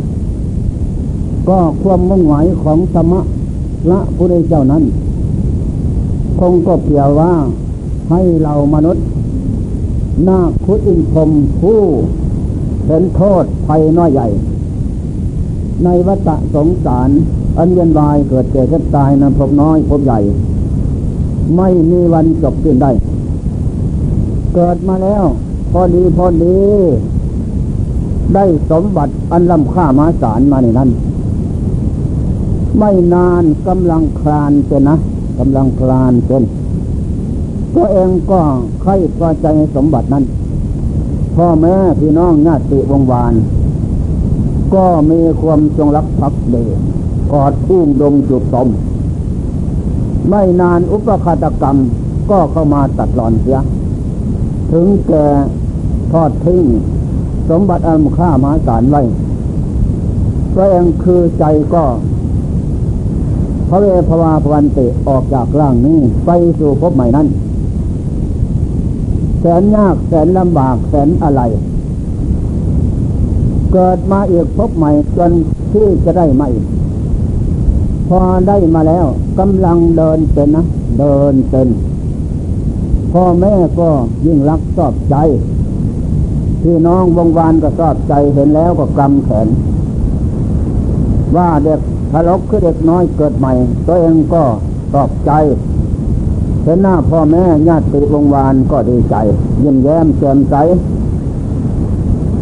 [1.49, 3.21] ก็ความมุ่งหมายของธรรมะ
[3.91, 4.83] ละผู้ใดเจ้านั้น
[6.41, 7.33] คงก็เพียงว่า
[8.11, 9.05] ให้เรามนุษย์
[10.29, 11.31] นาคุอินทม
[11.61, 11.81] ผู้
[12.87, 14.29] เห็นโทษภัยน้อยใหญ่
[15.85, 17.11] ในวัฏสงสาร
[17.59, 20.19] อันเวียนวายเกิดแก่เจ็บตายนั้นพบน้อยพบใหญ่
[21.57, 22.91] ไม่มีวันจบสิ้นได้
[24.55, 25.25] เกิดมาแล้ว
[25.73, 26.57] พอดีพอดี
[28.35, 30.91] ได้สมบัติอันล้ำค่ามาสารมาในนั้น
[32.79, 34.95] ไม่นานกำลังคลานเจนนะ
[35.39, 36.43] กำลังคลานเจน
[37.75, 38.41] ตัวเองก็
[38.83, 40.25] ใคร่พอใจสมบัตินั้น
[41.37, 43.35] พ่อแม่พี่น้องญาติวงวาน
[44.75, 46.65] ก็มีความจงรักภักดี
[47.33, 48.69] กอดอุ้งดงจุดสม
[50.29, 51.77] ไม่นานอุปคาตกรรม
[52.31, 53.59] ก็เข้ามาตัดหลอนเสีย
[54.73, 55.27] ถึงแก่
[56.13, 56.65] ทอดทิ้ง
[57.51, 59.03] สมบัติอันค่ามหาศาลไว้
[60.55, 61.85] ตัวเองคือใจก็
[63.69, 67.27] พระเวพวาพวันติออกจากร่างนี้ไปสู่ภพใหม่นั้น
[69.41, 71.43] แสนยากแสนลำบากแสนอะไร
[73.73, 75.33] เกิดมาอีกพบใหม่จน
[75.73, 76.65] ที่จะได้มาอีก
[78.09, 79.07] พอได้มาแล้ว
[79.39, 80.65] กำลังเดินเป็นนะ
[80.99, 81.69] เดินเป็น
[83.13, 83.89] พ่อแม่ก็
[84.27, 85.17] ยิ่งรักชอบใจ
[86.63, 89.49] พี่น้องวงวานก็ชอบใจเห็นแล้วก็กำแขน
[91.37, 93.53] ว่าเด็ก ทารกคือเด็กน้อยเกิดใหม่
[93.87, 94.43] ตัวเองก็
[94.93, 95.33] ชอบใจ
[96.63, 99.17] เห็นหน้าพ่อแม่ญาติวงวานก็ดีใจ
[99.63, 100.55] ยิ้มแย้มแจ่มใส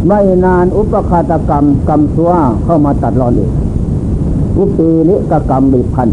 [0.06, 2.30] ไม่นานอุปคาตกรรมกรรมชั่ว
[2.64, 3.50] เข้ามาตัดรอนอีก
[4.56, 6.08] อุปีนิกกรรมบีบพัน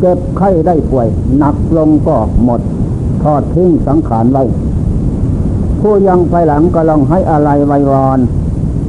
[0.00, 2.60] เจ็บไข้ได้ป่วย หนักลงก็หมด
[3.22, 4.42] ทอดทิ้งสังขารไว้
[5.80, 8.18] ผู้ยังภายหลังก็ลองให้อะไรไวรอน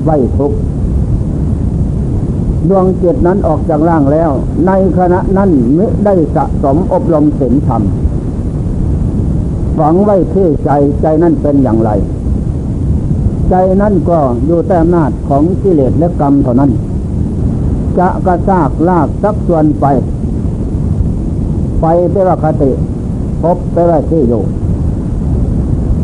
[0.05, 0.51] ไว้ทุก
[2.69, 4.31] ดวงจิตนั้นออกจากร่างแล้ว
[4.67, 7.81] ในขณะนั้นม่ได้สะสมอบรมศีลธรรม
[9.77, 10.69] ฝังไว้ที่ใจ
[11.01, 11.89] ใจนั้นเป็นอย่างไร
[13.49, 16.71] ใจนั้นก็อยู่แต่อำนาจของกิเลสและกรรมเท่านั้น
[17.99, 19.85] จะกระซากลากสักส่วนไป
[21.81, 22.71] ไปเป็นว่าคติ
[23.43, 24.43] พบไปว่าที่อยู่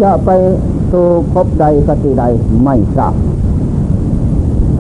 [0.02, 0.30] จะไป
[0.92, 2.24] สู่พบใดกติใด
[2.64, 3.14] ไม่ทราบ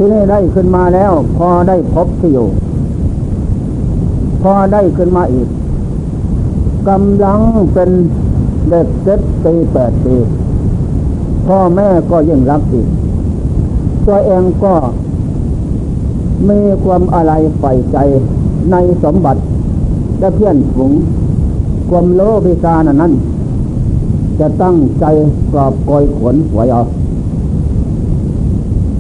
[0.01, 2.47] ที่นี่ได้ขึ้นมาแล้ว พอได้พบที่อยู่
[4.41, 5.47] พอได้ขึ้นมาอีก
[6.88, 7.39] กำลัง
[7.73, 7.89] เป็น
[8.69, 10.15] เด็กเจ็ดปีแปดปี
[11.47, 12.88] พ่อแม่ก็ยิ่งรักอีก
[14.05, 14.73] ตัวเองก็
[16.49, 17.97] มีความอะไรใฝ่ใจ
[18.71, 19.41] ในสมบัติ
[20.19, 20.91] และเพื่อนฝูง
[21.89, 23.13] ความโลภิการนั้น
[24.39, 25.05] จะตั้งใจ
[25.51, 26.88] กรอบกอยขนหวยออก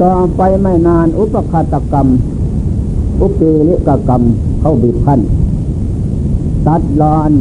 [0.01, 2.07] ต่อไปไม่นานอุปคาตกรรม
[3.21, 4.21] อุปีลิกกรรม
[4.59, 5.19] เข้าบีบคั้น
[6.67, 7.31] ตัดรอน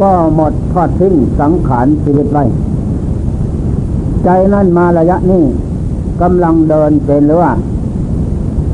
[0.00, 2.44] ก็หมดทอดทิ้งสังขารชีวิตไว้
[4.24, 5.44] ใจนั่นมาระยะนี้
[6.22, 7.52] กำลังเดินเป็นหรือว่า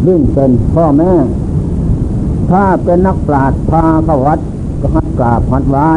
[0.06, 1.12] วิ่งเป็นพ่อแม่
[2.50, 4.40] ถ้าเป็นนักปราชญ์พาเข้าวัด
[4.80, 5.88] ก็หัดกราบหัดไหว้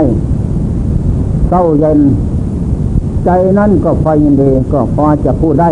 [1.50, 2.00] เต้าเย็น
[3.26, 5.70] ใจนั่นก็พอยินดีก็พอจะพูดได้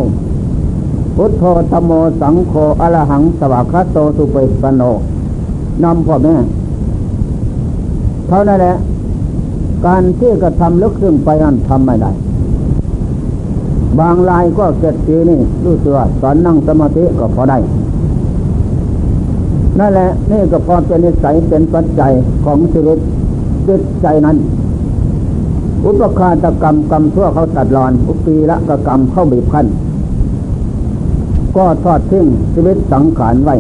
[1.15, 4.81] พุทโธธโมสังโฆอรหังสวากาโตสุเปปโน
[5.83, 6.35] นำพ่อแม่
[8.27, 8.75] เท่านั้นแหละ
[9.85, 12.11] การที่กระทำลึกซึ้งไปนั้นทำไม่ได้
[13.99, 17.57] บางรายก็เจ็ดปีนี่รู้สึกว่าตอนนั่งสมาธิก็พอได้
[19.79, 22.11] นั่นแหละ นี่ก็พอเป็นนิสัยเป็นปัจจัย
[22.45, 22.97] ของชีวิต
[23.67, 24.37] จิตใจนั้น
[25.85, 29.65] อุปคาตกรรมกรรมทั่วเขาตัดรอน อุปีละกกรรมเข้าบีบคั้น
[31.55, 33.55] ก็ทอดทิ้งชีวิตสังขารไว้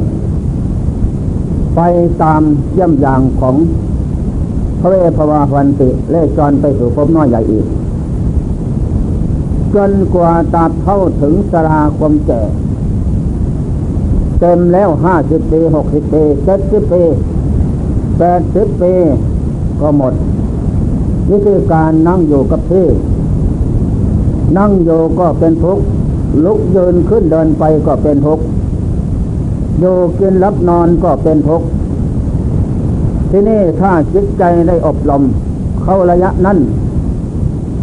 [1.75, 1.81] ไป
[2.23, 2.41] ตาม
[2.73, 3.55] เยี่ยมอย่างของ
[4.79, 7.65] พระเวพวาวันติเล่จรไปสู่ภพน้อยใหญ่อีก
[9.73, 12.41] จนกว่าตาเข้าถึงสราความแก่
[14.39, 17.03] เต็มแล้วห้าสิบปีหกสิบปีเจ็ดสิบปี
[18.19, 18.93] แปดสิบปี
[19.81, 20.13] ก็หมด
[21.31, 22.87] วิธีการนั่งอยู่กับที่
[24.57, 25.83] นั่งอยู่ก็เป็นทุกข์
[26.45, 28.43] ลุกยืนขึ้นเดินไปก็เป็นทุกข์
[29.79, 31.67] อยู่กินรับนอนก็เป็นทุกข์
[33.29, 35.21] ที่นี่ถ้าจิตใจได้อบรม
[35.83, 36.57] เข้าระยะนั้น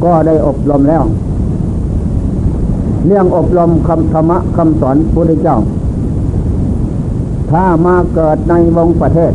[0.04, 1.02] ก็ได้อบรมแล้ว
[3.06, 5.56] เรื่องอบรมคำธรรมะคำสอนพระพุทธเจ้า
[7.50, 9.32] ถ้ามาเกิดในวงประเทศ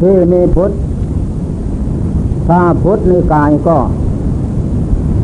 [0.00, 0.70] ที่มีพุทธ
[2.48, 3.76] ถ้าพุทธในกายก็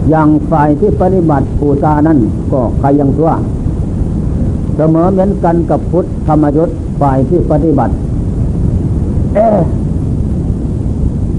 [0.09, 2.19] อย่างฝ่ายที่ปฏิบัติปูตานั้น
[2.53, 3.31] ก็ใครยังชั่ว
[4.77, 7.95] เสมอเหมือนกันกับพุทธธรรมยุทธฝ่ายที่ปฏิบัติ
[9.35, 9.39] เอ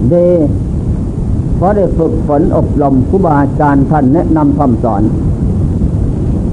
[0.09, 0.15] เด
[1.55, 5.03] เพราะได้ฝึกฝนอบรมครูบาอาจารย์ท่านแนะนำคำสอน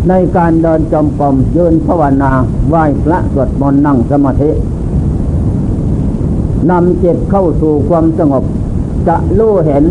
[0.09, 2.33] ในการเดินจมกรมยืนภาวนา
[2.68, 4.51] ไหว้พระสวดมนต์นั่งสมาธิ
[6.71, 8.44] นำจิตเข้าสู่ความสงบ
[9.09, 9.85] จะรู้เห็น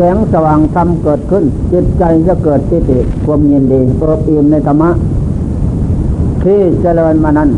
[0.00, 4.90] สงสว่างธรรมเกิดขึ้น จิตใจจะเกิดปิติความยินดีเปิบอิ่มในธรรมะ
[6.42, 7.50] ที่เจริญมานั้น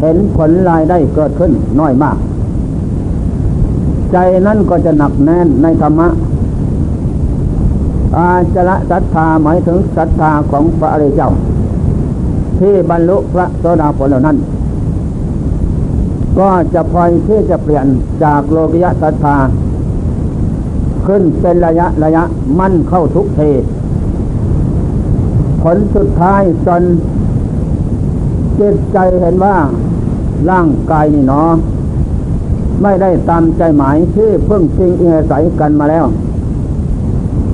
[0.00, 2.16] เห็นผลรายได้เกิดขึ้นน้อยมาก
[4.12, 4.16] ใจ
[4.46, 6.08] นั้นก็จะหนักแน่นในธรรมะ
[8.16, 11.30] อาจละศรัทธาหมายถึงศรัทธาของพระอริยเจ้า
[12.58, 14.36] ที่บรรลุพระโสดาผลเหล่านั้น
[16.38, 17.86] ก็จะพลอยที่จะเปลี่ยน
[18.24, 19.36] จากโลกิยะศรัทธา
[21.06, 22.22] ขึ้นเป็นระยะระยะ
[22.58, 23.40] มั่นเข้าทุกเท
[25.62, 26.82] ผลสุดท้ายจน
[28.58, 29.56] จิตใจเห็นว่า
[30.50, 31.50] ร่างกายนี่เนาะ
[32.82, 36.04] ไม่ได้ตามใจหมายที่เพิ่งจริงเอาศัยกันมาแล้ว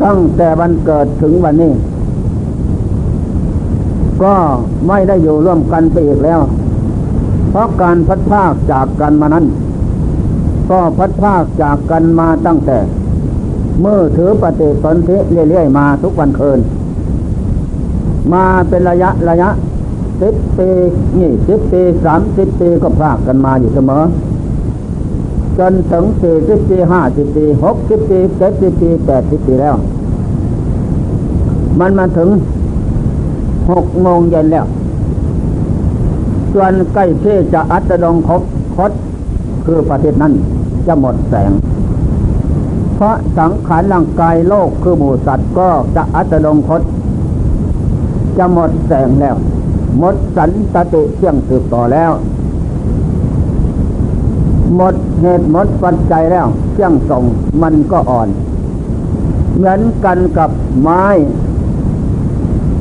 [0.04, 1.72] ตั้งแต่วันเกิดถึงวันนี้
[4.22, 4.34] ก็
[4.88, 6.40] ไม่ได้อยู่ร่วมกันไปอีกแล้ว
[7.50, 9.46] เพราะการพัดภาคจากกันมานั้น
[10.70, 12.78] ก็พัดภาคจากกันมาตั้งแต่
[13.84, 16.58] มื่อถือปฏิสนธิเรื่อยๆมาทุกวันคืน
[18.32, 19.48] มาเป็นระยะระยะ
[20.20, 20.68] สิบปี
[21.18, 24.02] นี่สิบปีสามสิบปีก็พากกันมาอยู่เสมอ
[25.58, 29.74] จนถึงสี่สิบปีห้าสิบปีหกสิบปีเจ็ดสิบปีแปดสิบปีแล้ว
[31.80, 32.28] มันมาถึง
[33.70, 34.66] หกโมงเย็นแล้ว
[36.52, 38.42] ส่วนใกล้ที่จะอัตดงคบ
[38.76, 38.92] คด
[39.64, 40.32] คือประเทศนั้น
[40.86, 41.50] จะหมดแสง
[43.02, 46.82] ราะสังขารร่างกายโลกคือหมูสัตว์ก็จะอัตดงคต
[48.38, 49.36] จะหมดแสงแล้ว
[49.98, 52.10] หมดสันตติเที่ยงสืบต่อแล้ว
[54.76, 57.24] หมดเหตุหมดปัจจัยแล้วเที่ยงส่ง
[57.62, 58.28] มันก็อ่อน
[59.54, 61.04] เหมือนกันกับไม้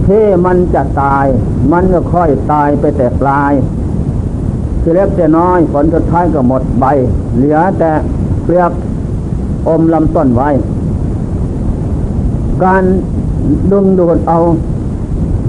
[0.08, 1.26] ที่มันจะตาย
[1.72, 3.54] มันก็ค่อยตายไปแต่ปลาย
[4.82, 6.86] ทีเล็กแต่น้อยผลสุดท้ายก็หมดใบ
[7.36, 7.92] เหลือแต่
[8.44, 8.72] เปลือก
[9.68, 10.50] อมลำต้นไว้
[12.64, 12.84] การ
[13.72, 14.38] ดึงดูดเอา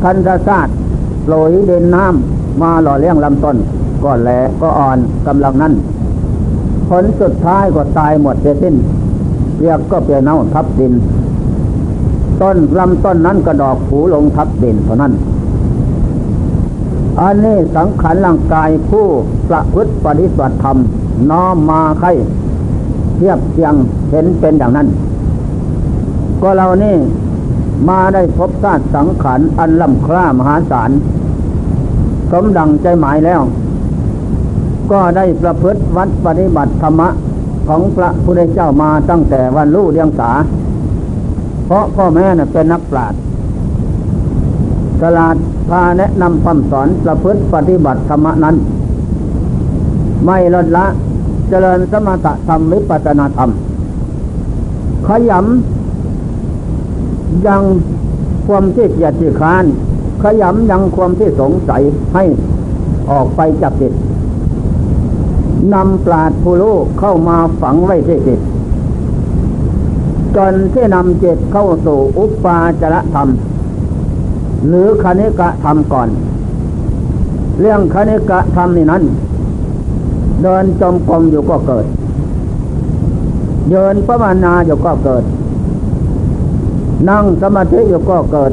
[0.03, 0.77] คันธศาสตร์
[1.22, 3.57] โปรยเดินน้ำมาหล่อเลี้ยงลำต้น
[4.03, 5.72] ก็แหลก็อ่อนกำลังนั้น
[6.88, 8.75] ผลสุดท้ายก็ตายหมดเสียสิ้น
[9.61, 10.92] เรียกก็เปลี่ยนเน่าทับดิน
[12.40, 15.12] ต้นลำต้นนั้นก็ดอกผูลงทับดินเท่านั้น
[17.20, 19.07] อันนี้สังขารร่างกายผู้
[19.48, 20.77] ประพฤติปฏิบัติธรรม
[21.31, 22.11] น้อมมาไข่
[22.52, 23.74] เทียบเทียง
[24.11, 24.88] เห็นเป็นอย่างนั้น
[26.42, 26.96] ก็เรานี่
[27.88, 30.90] มาได้พบธาตุสังขารอันล่ำคล้ามหาศาล
[32.30, 33.40] สมดังใจหมายแล้ว
[34.90, 37.08] ก็ได้ประพฤติวัดปฏิบัติธรรมะ
[37.68, 40.30] ของพระพุทธเจ้ามาตั้งแต่วันรู้เรียงสา
[41.66, 43.20] เพราะพ่อแม่น่ะเป็นนักปราชญ์
[45.02, 45.37] ตลาด
[45.68, 48.56] พาแนะนำคำสอนประพฤติปฏิบัติธรรมนั้น
[50.26, 50.87] ไม่ลดละ
[51.55, 53.51] เจริญสมถะธรรมวิปัสนาธรรม
[55.07, 57.62] ขยำยัง
[58.47, 59.65] ความที่เกียดที่คาน
[60.23, 61.83] ขยำยังความที่สงสัย
[62.15, 62.25] ให้
[63.11, 63.93] ออกไปจากจิต
[65.75, 68.41] นำปราดผู้รู้เข้ามาฝังไว้ที่จิต
[70.37, 73.29] จนที่นำจิตเข้าสู่อุปาจรธรรม
[74.69, 76.09] หรือคณิกะธรรมก่อน
[77.61, 79.05] เรื่องคณิกะธรรมนี่นั้น
[80.42, 81.87] เดินจมกรมอยู่ก็เกิด
[83.70, 85.24] เดินประมาณาอยู่ก็เกิด
[87.09, 88.52] นั่งสมาธิอยู่ก็เกิด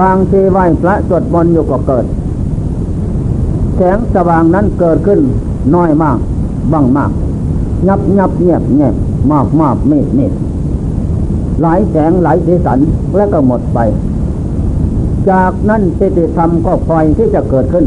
[0.00, 2.04] บางทีไหวพระสวดมนต์อยู่ก็เกิด
[3.76, 5.20] แสงสว่างนั้นเกิดขึ้น
[5.74, 6.18] น้อยมาก
[6.72, 7.10] บ้างมาก
[7.88, 8.94] ยับยับเงียบเงียบ
[9.32, 10.32] มากมากเมตเมต
[11.62, 12.78] หลายแสงหลายสีสัน
[13.16, 13.78] แล้วก็หมดไป
[15.30, 17.84] จากนั้นปิติธรรมก็คอยที่จะเกิดขึ้น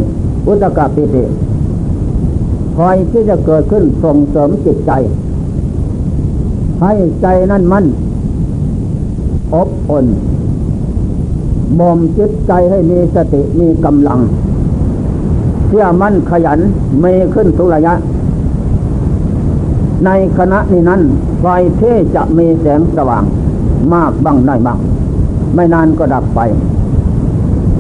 [0.48, 1.24] อุตกาปิติ
[2.88, 4.92] อยที่จะเกิดขึ้นส่งเสริมจิตใจ
[6.82, 7.86] ให้ใจนั่นมั่น
[9.54, 10.06] อบอุ่น
[11.80, 14.20] บ่มจิตใจให้มีสติมีกำลัง
[15.68, 16.60] เชื่อมั่นขยัน
[17.04, 17.94] มีขึ้นทุระยะ
[20.06, 21.02] ในคณะนี้นั้น
[21.42, 21.46] ไฟ
[21.78, 21.82] เท
[22.16, 23.24] จะมีแสงสว่าง
[23.94, 24.78] มากบ้างน้อยบ้าง
[25.56, 26.40] ไม่นานก็ดับไป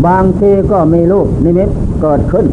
[0.05, 1.69] บางทีก็มีรูปนิมิต
[2.01, 2.45] เกิดขึ้น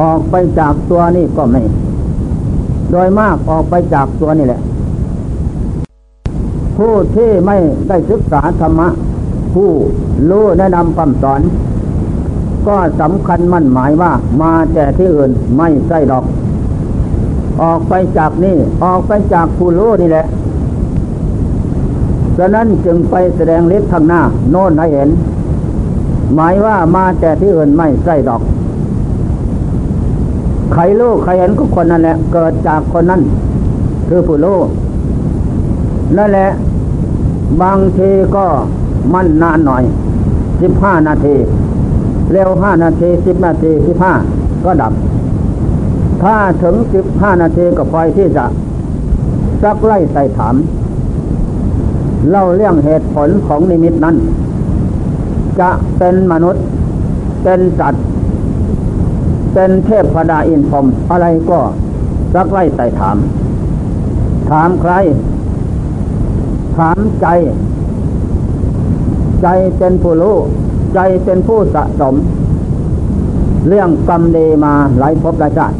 [0.00, 1.62] ออกไปจากตัวนี้ก็ไม่
[2.90, 4.60] โดยมากออกไปจากตัวนี่แหละ
[6.76, 7.56] ผู้ที่ไม่
[7.88, 8.88] ได้ศึกษาธรรมะ
[9.54, 9.70] ผู้
[10.30, 11.40] รู้แนะนำคำสอน
[12.66, 16.24] ก็สำคัญมั่นหมายว่ามาแต่ที่อื่นไม่ใช่ดอก
[17.62, 20.26] ออกไปจากนี่ออกไปจากผู้รู้นี่แหละ
[22.38, 24.20] ฉะนั้นจึงไปแสดงฤทธิ์ทางหน้า
[24.50, 25.08] โน่นให้เห็น
[26.34, 28.42] หมายว่ามาแต่ที่อื่นไม่ใช่ดอก
[30.74, 33.20] ใครรู้ใครเห็นก็คนนั้นแหละ เกิดจากคนนั้น
[34.08, 34.58] คือผู้รู้
[36.16, 36.48] นั่นแหละ
[37.62, 38.46] บางทีก็
[39.14, 39.82] มั่นนานหน่อย
[40.62, 41.34] สิบห้านาที
[42.32, 44.12] เร็วห้านาทีสิบนาทีสิบห้า
[44.64, 44.92] ก็ดับ
[46.22, 48.44] ถ้าถึงสิบห้านาทีก็พอยที่จะ
[49.62, 50.54] ซักไล่ใส่ถาม
[52.30, 54.16] เล่าเรื่องเหตุผลของนิมิตนั้น
[55.60, 56.64] จะเป็นมนุษย์
[57.42, 58.04] เป็นสัตว์
[59.54, 61.60] เป็นเทพพดาอินพรมอะไรก็
[62.34, 63.16] ซักไล่ใส่ถาม
[64.50, 64.92] ถามใคร
[66.76, 67.26] ถามใจ
[69.42, 69.48] ใจ
[69.78, 70.36] เป็นผู้รู้
[70.94, 72.14] ใจเป็นผู้สะสม
[73.68, 75.76] เรื่องกรรมดีมาหลายภพหลายชาติ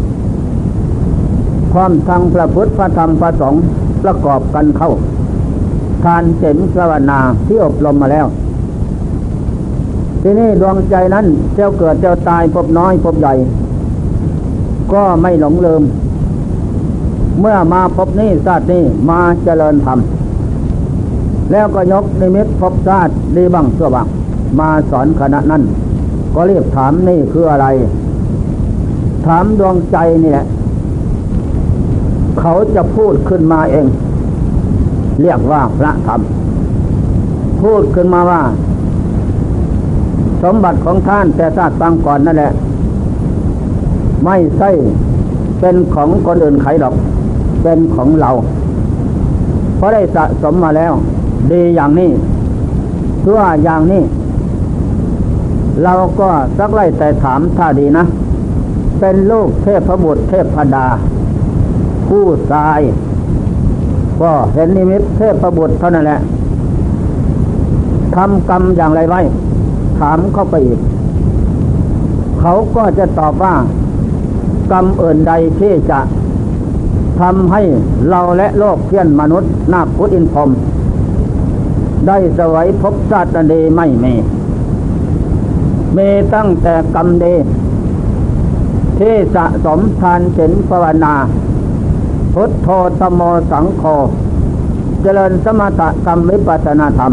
[1.73, 3.63] ความทางพระพุทธพระธรรมพระสงฆ์
[4.03, 4.91] ประกอบกันเข้า
[6.05, 8.27] ทานเสนสวนาที่อบรมมาแล้ว
[10.23, 13.35] ที่นี้ดวงใจนั้นเจ้าเกิดเจ้าตายพบน้อยพบใหญ่
[14.95, 15.83] ก็ไม่หลงลืม
[17.41, 19.99] เมื่อมาพบนี้ชาตินี้มาเจริญธรรม
[21.53, 24.07] แล้วก็ยกนิมิตพบชาติดีบ้างชั่วบ้าง
[24.61, 25.63] มาสอนคณะนั้น
[26.35, 27.67] ก็เรียกถามนี่คืออะไร
[29.27, 30.47] ถามดวงใจนี่แหละ
[32.41, 33.87] เขาจะพูดขึ้นมาเอง
[35.23, 36.21] เรียกว่าพระธรรม
[37.63, 38.43] พูดขึ้นมาว่า
[40.43, 42.53] สมบัติของท่านแต่ชาติบางก่อนนั่นแหละ
[44.25, 44.71] ไม่ใช่
[45.61, 46.95] เป็นของคนอื่นใครหรอก
[47.63, 48.31] เป็นของเรา
[49.77, 50.93] เพราะได้สะสมมาแล้ว
[51.51, 52.11] ดีอย่างนี้
[53.25, 54.03] ชั่วอย่างนี้
[55.85, 58.05] เราก็สักไล่แต่ถามถ้าดีนะ
[59.01, 60.87] เป็นลูกเทพบุตรเทพดา
[62.09, 62.81] ผู้ตาย
[64.21, 66.21] ก็เห็นนิมิตเทพประบุตรเท่านั้นแหละ
[68.17, 69.21] ทำกรรมอย่างไรไว้
[69.99, 70.79] ถามเข้าไปอีก
[72.41, 73.55] เขาก็จะตอบว่า
[74.71, 76.01] กรรมเอื่นใดที่จะ
[77.21, 77.63] ทำให้
[78.11, 80.51] เราและโลกเพี้ยนมนุษย์นาพุทธอินพรม
[82.07, 84.15] ได้สวยพบชาติดีไม่มี
[85.97, 87.35] มีตั้งแต่กรรมดี
[88.99, 91.15] ที่สะสมทานเ็นภาวนา
[92.35, 93.83] พุทโธธโมสังโฆ
[95.03, 97.13] เจริญสมถกรรมวิปัสนาธรรม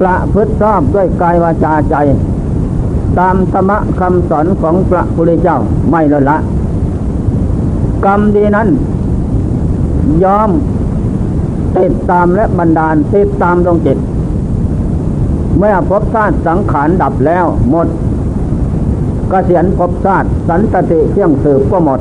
[0.00, 1.94] ประพฤติชอบด้วยกายวาจาใจ
[3.18, 5.58] ตามธรรมคำสอนของพระพุทธเจ้า
[5.90, 6.36] ไม่ละละ
[8.04, 8.68] กรรมดีนั้น
[10.24, 10.50] ยอม
[11.78, 13.98] ติดตามและบันดาลติดตามดวงจิต
[15.58, 17.90] เมื่อพบชาติสังขารดับแล้วหมดก
[19.30, 22.00] เกษียณพบชาติสันตติเที่ยงสืบก็หมด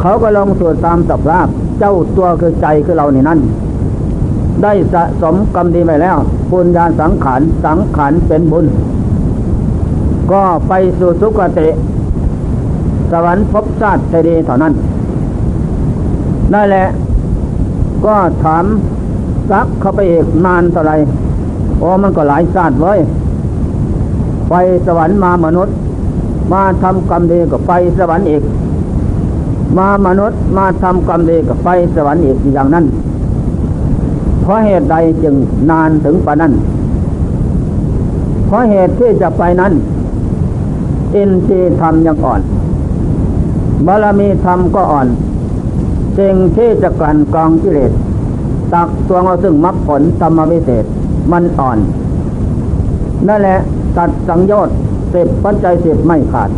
[0.00, 1.46] เขาก็ลงสู่ตามสภาพ
[1.78, 3.40] เจ้าตัวคือใจคือเราในนั่น
[4.62, 6.16] ได้สะสมกรรมดีไปแล้ว
[6.50, 8.66] บุญญาสังขารสังขารเป็นบุญ
[10.30, 11.68] ก็ไปสู่สุคติ
[13.10, 14.72] สวรรค์พบชาติดีเท่านั้น
[16.52, 16.86] นั่นแหละ
[18.06, 18.64] ก็ถาม
[19.50, 20.92] ซักเข้าไปอีกนานเท่าไร
[21.78, 22.98] โอ้มันก็หลายชาติเลย
[24.48, 24.54] ไป
[24.86, 25.74] สวรรค์มามนุษย์
[26.52, 28.42] มาทำกรรมดีก็ไปสวรรค์อีก
[29.78, 32.84] มามนุษย์มาทำกรรมดีกับไปสวรรค์อีกอย่างนั้น
[34.42, 35.34] เพราะเหตุใดจึง
[35.70, 36.52] นานถึงปานนั้น
[38.46, 39.72] เพราะเหตุที่จะไปนั้น
[41.14, 42.40] อินทรีย์ธรรมยังอ่อน
[43.86, 45.08] บารมีธรรมก็อ่อน
[46.18, 47.92] สิ่งที่จะกลั่นกองกิเลส
[48.72, 50.84] ตักตัวเอาซึ่งมรรคผลธรรมวิเศษ
[51.32, 51.78] มันอ่อน
[53.28, 53.58] นั่นแหละ
[53.96, 54.76] ตัดสังโยชน์
[55.14, 56.50] สิบปัจจัยสิบไม่ขาด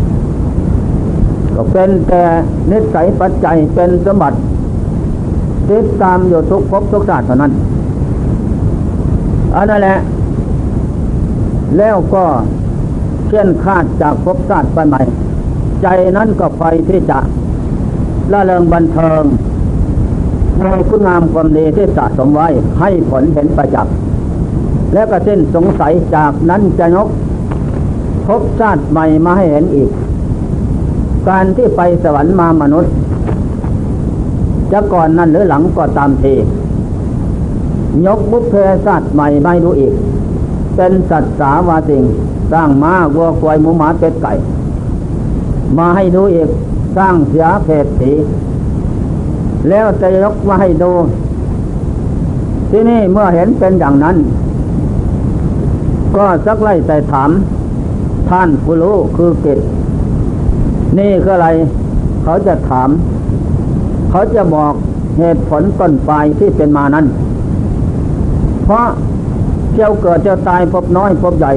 [1.54, 2.22] ก็เป็นแต่
[2.70, 4.36] นิสัยปัจจัยเป็นสมบัติ
[5.68, 7.52] ติดตามอยู่ทุกภพทุกชาติเท่านั้น
[9.56, 9.96] อันนั้นแหละ
[11.78, 12.24] แล้วก็
[13.34, 15.02] เชี่ยนคาดจากภพชาติไปใหม่
[15.82, 17.18] ใจนั้นก็ไปที่จะ
[18.32, 19.22] ละเริงบันเทิง
[20.60, 22.48] ในคุณงามความดีที่สะสมไว้
[22.80, 23.94] ให้ผลเห็นประจักษ์
[24.92, 27.08] แล้วก็สิ้นสงสัยจากนั้นจะยก
[28.26, 29.90] ภพชาติใหม่มาให้เห็นอีก
[31.28, 32.92] การที่ไปสวรรค์มามนุษย์
[34.72, 36.34] จะก่อนนั้นหรือหลังก็ตามที
[38.06, 38.54] ยกบุพเพ
[38.86, 39.94] สัตว์ใหม่ไม่รู้อีก
[40.76, 42.04] เป็นสัตว์สาวาสิง
[42.52, 44.32] สร้างม้าวัวควายหมูหมาเป็ดไก่
[45.78, 46.48] มาให้ดูอีก
[46.96, 48.12] สร้างเสียเพศสี
[49.68, 50.92] แล้วจะยกมาให้ดู
[52.70, 54.16] ที่นี่เมื่อเห็นเป็นอย่างนั้น
[56.16, 57.30] ก็สักไล่ใส่ถาม
[58.28, 59.58] ท่านผู้รู้คือเกต
[60.98, 61.48] นี่คืออะไร
[62.22, 62.90] เขาจะถาม
[64.10, 64.74] เขาจะบอก
[65.18, 67.06] เหตุผลต้นปลายที่เป็นมานั้น
[68.64, 68.86] เพราะ
[69.74, 71.52] เจ้าเกิดเจ้าตายพบน้อยพบใหญ่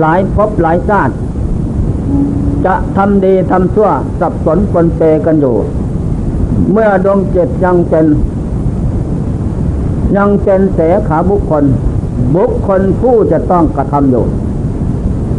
[0.00, 1.14] หลายพบหลายชาติ
[2.66, 3.88] จะทำดีทำชั่ว
[4.20, 5.56] สับสนปนเปกันอยู่
[6.72, 8.06] เมื่อดวงจิตยังเป็น
[10.16, 11.64] ยังเป็นเสขาบุคคล
[12.34, 14.24] บุคคลผู้จะต้องกระทำอยู่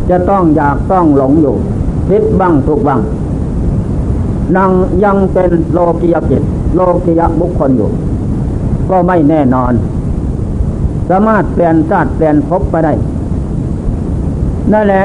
[0.09, 1.55] จะต้องอยากต้องหลงอยู่
[2.07, 3.01] พิษบ้างทุกบ้าง
[4.55, 4.71] นัง
[5.03, 6.43] ยังเป็นโลกิยจิต
[6.75, 7.89] โลกิยบุคคลอยู่
[8.89, 9.73] ก็ไม่แน่นอน
[11.09, 12.93] สามารถเปลี่ยนชาติเปลี่ยนภพไปได้
[14.73, 15.03] นั่นแหละ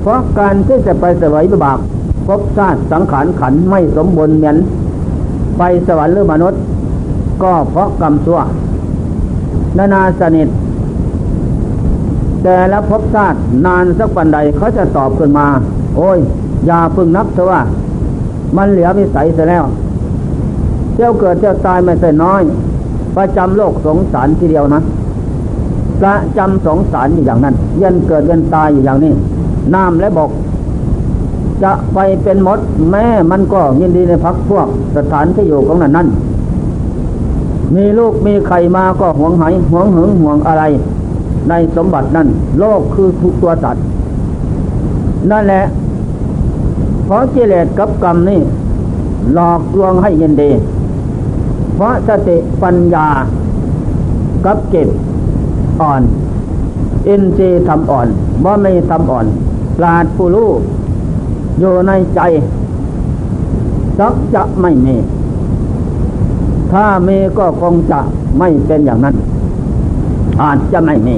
[0.00, 1.78] เพราะการที่จะไปสวยบาก
[2.26, 4.56] ภพชาติสังขารขันไม่สมบูรณ์เหมือน
[5.58, 6.60] ไปสวรรค์หรือมนุษย์
[7.42, 8.40] ก็เพราะกรรมชั่ว
[9.78, 10.48] นานาสนิท
[12.42, 15.46] แต่แล้วพบชาตินานสักปันใดเขาจะตอบขึ้นมา
[15.96, 16.18] โอ้ย
[16.66, 17.60] อย่าพึ่งนับเถอะว่า
[18.56, 19.64] มันเหลือวิสัยเสียแล้ว
[20.96, 22.42] เจ้าเกิดเจ้าตายไม่ใช่น้อย
[23.16, 24.82] ประจำโลกสงสารทีเดียวนะ
[26.00, 29.12] ประจำสงสารอยู่อย่างนั้น เย็นเกิดเย็นตายอยู่อย่างนี้
[29.74, 30.30] น้ำและบก
[31.62, 32.58] จะไปเป็นมด
[32.90, 36.08] แม่มันก็ยินดีในพักพวกสถานที่อยู่ของนั้นนั่น
[37.74, 40.64] มีลูกมีไข่มาก็หวงหายหวงหึงห่วงอะไร
[41.48, 42.28] ในสมบัตินั่น
[42.58, 43.84] โลกคือทุกตัวสัตว์
[45.30, 45.62] นั่นแหละ
[47.04, 48.40] เพราะกิเลสกับกรรมนี่
[49.34, 50.50] หลอกลวงให้ยินดี
[51.74, 53.06] เพราะสติปัญญา
[54.44, 54.88] กับเก็บ
[55.82, 56.02] อ่อน
[57.08, 58.08] อินทรีย์ทำอ่อน
[58.44, 59.26] บ่ไม่ทำอ่อน
[59.76, 60.50] ปราดผู้รู้
[61.60, 62.20] อยู่ในใจ
[63.98, 64.96] สักจะไม่มี
[66.72, 68.00] ถ้ามีก็คงจะ
[68.38, 69.16] ไม่เป็นอย่างนั้น
[70.42, 71.16] อาจจะไม่มี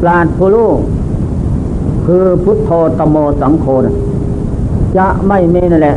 [0.00, 0.70] ปราดผู้รู้
[2.06, 3.66] คือพุทโธตโมสังโฆ
[4.96, 5.96] จะไม่มีนั่นแหละ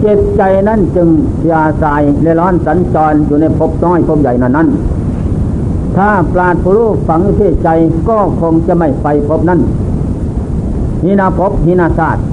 [0.00, 1.08] เจิตใจนั้นจึง
[1.50, 4.68] ยาสายเลร้อนสัญจรอยู่ในภพน้อยภพใหญ่นั้นนั้น
[5.96, 7.68] ถ้าปราดผู้รู้ฝังที่ใจ
[8.08, 9.60] ก็คงจะไม่ไปพบนั้น
[11.04, 12.24] หินาภพหินาศาสตร์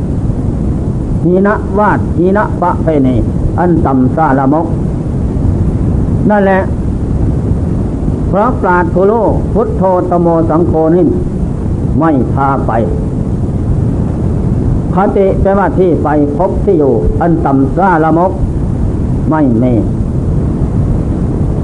[1.26, 3.16] หินาวาดหินะปะเพณี
[3.60, 4.68] อันต่ำซาละมก
[6.30, 6.60] นั่นแหละ
[8.28, 9.14] เพราะปราดทุโล
[9.54, 11.06] พุทโธตโมสังโฆนี่
[12.00, 12.72] ไม่พาไป
[14.94, 18.32] คติแปลว่าที่ไปพบที่อยู่ อันต่ำซาละมก
[19.30, 19.66] ไม่เม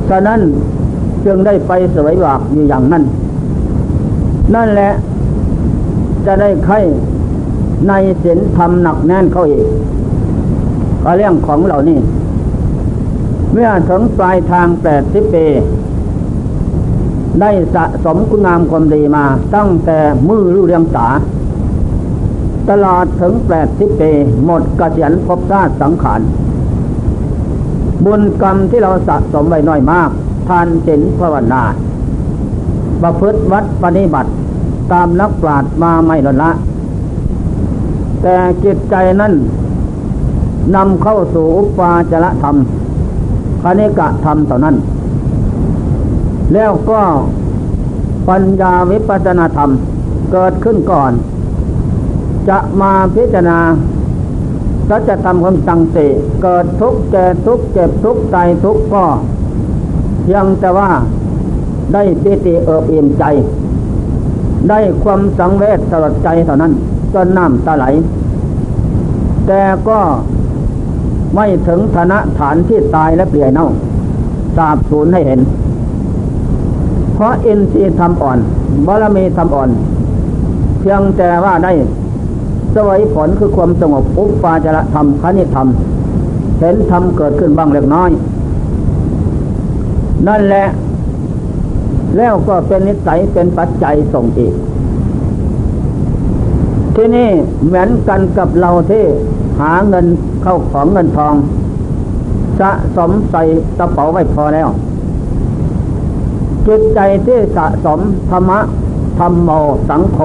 [0.10, 0.42] ฉะนั้น
[1.26, 3.04] จึงได้ไปสวยบากอยู่อย่างนั้น
[4.56, 4.92] นั่นแหละ
[6.26, 6.80] จะได้ไข่
[7.88, 7.94] ใน
[8.24, 9.66] ศีลธรรมหนักแน่นเข้าอีก
[11.04, 12.00] ก็เรื่องของเหล่านี้
[13.52, 15.46] เมื่อถึงปลายทางแปดสิบปี
[17.42, 21.08] ได้สะสมคุณงามความดีมา ตั้งแต่มือรู้เรียงสา
[22.70, 24.12] ตลอดถึงแปดสิบปี
[24.46, 26.22] หมดกเกษียณภพชาติสังขาร
[28.06, 30.10] บุญกรรมที่เราสะสมไว้น้อยมาก
[30.48, 31.64] ทานศีลภาวนา
[33.02, 34.32] ประพฤติวัดปฏิบัติ
[34.92, 36.52] ตามนักปราชญ์มาไม่ลดละ
[38.22, 39.34] แต่จิตใจนั้น
[40.76, 42.56] นำเข้าสู่อุปาจารธรรม
[43.62, 44.76] คณิกะธรรมเท่านั้น
[46.54, 47.02] แล้วก็
[48.30, 49.70] ปัญญาวิปัสนาธรรม
[50.32, 51.12] เกิดขึ้นก่อน
[52.50, 53.60] จะมาพิจารณา
[54.90, 55.98] สัจธรรมคำสั่งเส
[56.44, 59.06] เกิดทุกข์แก่ทุกข์เจ็บทุกข์ตายทุกข์ก็
[60.24, 60.90] เพียงแต่ว่า
[61.94, 63.24] ได้ปิติเอิบอิ่มใจ
[64.70, 66.72] ได้ความสังเวชสลดใจเท่านั้น
[67.14, 67.86] จนน้ำตาไหล
[69.48, 70.00] แต่ก็
[71.36, 73.68] ไม่ถึงฐานะฐานที่ตายและเปลี่ยนเน่า
[74.58, 75.40] สาบสูญให้เห็น
[77.14, 78.38] เพราะอินทรีย์ทำอ่อน
[78.88, 79.70] บารมีทำอ่อน
[80.80, 81.72] เพียงแต่ว่าได้
[82.74, 85.68] สวัยผลคือความสงบอุปปาจารธรรมคณิธรรม
[86.60, 88.10] เห็นธรรมเกิดขึ้นบ้างเล็กน้อย
[90.28, 90.66] นั่นแหละ
[92.18, 94.54] แล้วก็เป็นนิสัยเป็นปัจจัยส่งอีก
[96.96, 97.30] ที่นี่
[97.66, 99.04] เหมือนกันกับเราที่
[99.60, 100.06] หาเงิน
[100.44, 101.36] เข้าของเงินทอง
[102.60, 103.42] สะสมใส่
[103.78, 104.70] กระเป๋าไว้พอแล้ว
[106.68, 108.00] จิตใจที่สะสม
[108.30, 108.60] ธรรมะ
[109.20, 109.50] ธรรมโม
[109.90, 110.20] สังโฆ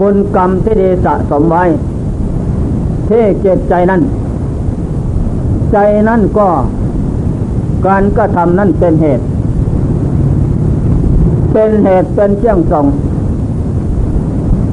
[0.00, 1.64] บุญกรรมที่ดีสะสมไว้
[3.08, 4.02] ที่เจตใจนั้น
[5.72, 6.48] ใจนั้นก็
[7.86, 9.24] การกระทำนั้นเป็นเหตุ
[11.52, 12.86] เป็นเหตุเป็นเชี่ยงส่ง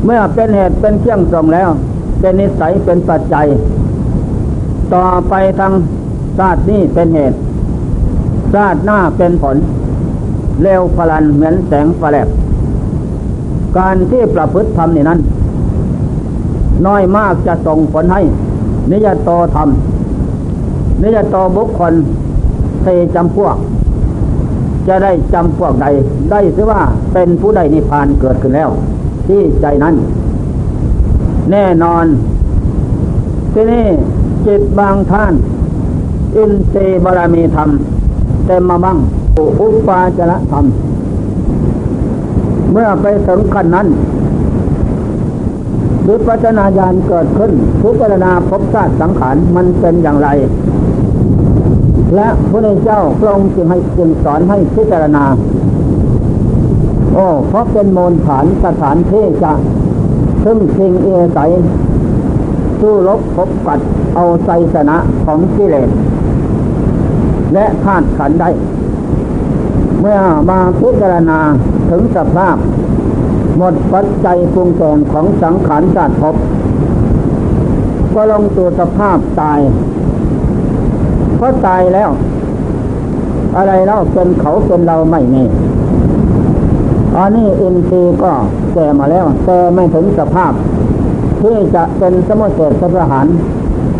[0.05, 1.69] เมื่อเป็นเหตุเป็นเชี่ยงส่งแล้ว
[2.19, 3.47] เป็นนิสัยเป็นปัจจัย
[4.93, 5.73] ต่อไปทาง
[6.37, 7.37] ชาตินี้เป็นเหตุ
[8.53, 9.57] ชาติหน้าเป็นผล
[10.61, 12.27] เร็วพลันเหมือนแสงไฟลบ
[13.77, 15.19] การที่ประพฤติธรรมนี่นั้น
[16.87, 18.21] น้อยมากจะส่งผลให้
[18.91, 19.69] นิยตโตธรรม
[21.03, 21.93] นิยตโตบุคคล
[22.81, 23.55] เทจำพวก
[24.87, 25.87] จะได้จำพวกใด
[26.31, 26.81] ได้ซิว่า
[27.13, 28.69] เป็นผู้ใดนิพพานเกิดขึ้นแล้ว
[29.27, 29.95] ที่ใจนั้น
[31.51, 32.05] แน่นอน
[33.53, 33.87] ที่นี่
[34.45, 35.33] จิตบางท่าน
[36.35, 37.69] อินทรีย์บารมีธรรม
[38.47, 38.97] เต็มมาบ้าง
[39.59, 40.65] อุปาจารธรรม
[42.71, 43.87] เมื่อไปถึงขั้นนั้น
[46.07, 47.51] วิปัจนาญาณเกิดขึ้น
[47.81, 50.29] ทุกรณาพบชาติสังขารมันเป็นอย่างไร
[52.15, 55.25] และพระเจ้าพระองค์จึงให้จึงสอนให้พิจารณา
[57.13, 59.51] โอ้เพราะเป็นมูลฐานสถานที่จะ
[60.43, 61.39] ซึ่งสิงเอใส
[62.79, 63.79] สู้รบพบกัด
[64.15, 65.89] เอาใจชนะของกิเลส
[67.53, 68.49] และธาตุขันได้
[69.99, 71.39] เมื่อมาพิจารณา
[71.89, 72.55] ถึงสภาพ
[73.57, 76.35] หมดปัจจัยปรุงแต่งของสังขารจัดพบ
[78.13, 79.59] ก็ลงตัวสภาพตาย
[81.39, 82.09] เพราะตายแล้ว
[83.57, 85.43] อะไรเล่าเป็นเขาเป็นเราไม่มี
[87.17, 88.31] อันนี้อินทรีย์ก็
[88.73, 90.51] แก่มาแล้ว แต่ไม่ถึงสภาพ
[91.41, 93.25] ที่จะเป็นสมุทเสสประหาร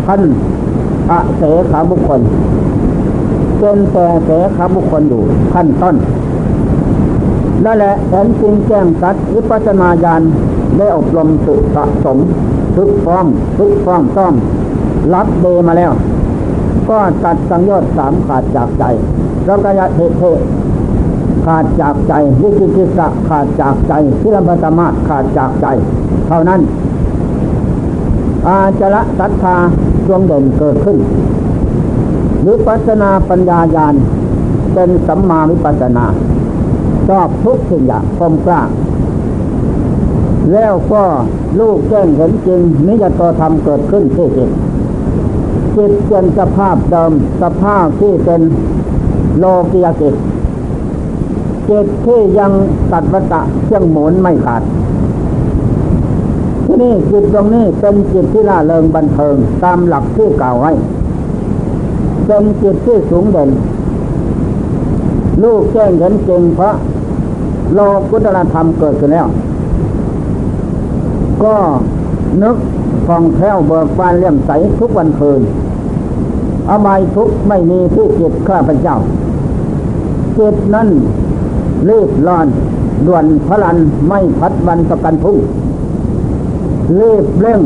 [0.06, 0.22] ท่าน
[1.10, 2.20] อเสขาบุคคล
[3.58, 5.22] เป็นแต่เสขาบุคคลอยู่
[5.52, 5.96] ขั้นต้น
[7.64, 10.22] นั่นแหละเห็นจริงแจ้งสัตว์วิปัสนาญาณ
[10.76, 12.18] ได้อบรมสุสะสม
[12.76, 13.24] ทุกฟ้อง
[13.58, 14.34] ทุกฟ้องต้อม
[15.14, 15.92] รับเดมาแล้ว
[16.90, 18.84] ก็ตัดสังโยชน์สามขาดจากใจ
[19.46, 20.22] แล้วก็ยะเทเท
[21.46, 25.66] ขาดจากใจวิจิกิสะขาดจากใจทิรพัตมาขาดจากใจ
[26.28, 26.60] เท่านั้น
[28.46, 29.56] อาจระศรัทธา
[30.06, 30.96] ดวงเด่นเกิดขึ้น
[32.46, 33.94] วิปัสนาปัญญาญาณ
[34.74, 36.06] เป็นสัมมาวิปัสนา
[37.08, 38.62] ชอบทุกสิ่งอย่างคมกล้า
[40.52, 41.02] แล้วก็
[41.60, 44.50] ลูกแจ้งเห็นจริงนิยตธรรมเกิดขึ้นที่จิต
[45.76, 47.12] จิตเป็นสภาพเดิม
[47.42, 48.40] สภาพที่เป็น
[49.38, 50.14] โลกิยกิจ
[51.68, 52.52] จิตที่ยัง
[52.92, 54.62] ตัดวัตะเชื่องหมุนไม่ขาด
[56.64, 60.72] ที่นี่จิตตรงนี้เป็นจิตที่ล่าเริงบันเทิงตามหลักที่กล่าวไว้
[62.26, 63.50] เป็นจิตที่สูงเด่น
[65.42, 66.74] ลูกแจ้งเห็นจริงเพราะ
[67.74, 69.26] โลกุตรธรรมเกิดขึ้นแล้ว
[71.44, 71.54] ก็
[72.42, 72.56] นึก
[73.14, 75.40] องแค้วเบิกบานเลี่ยมใสทุกวันคืน
[76.70, 78.96] อบายทุกไม่มีที่จิตข้าพเจ้า
[80.38, 80.88] จิตนั้น
[81.88, 82.46] รีบร้อน
[83.06, 83.76] ด่วนพลัน
[84.08, 85.36] ไม่พัดวันประกันพุ่ง
[87.00, 87.60] รีบเร่ง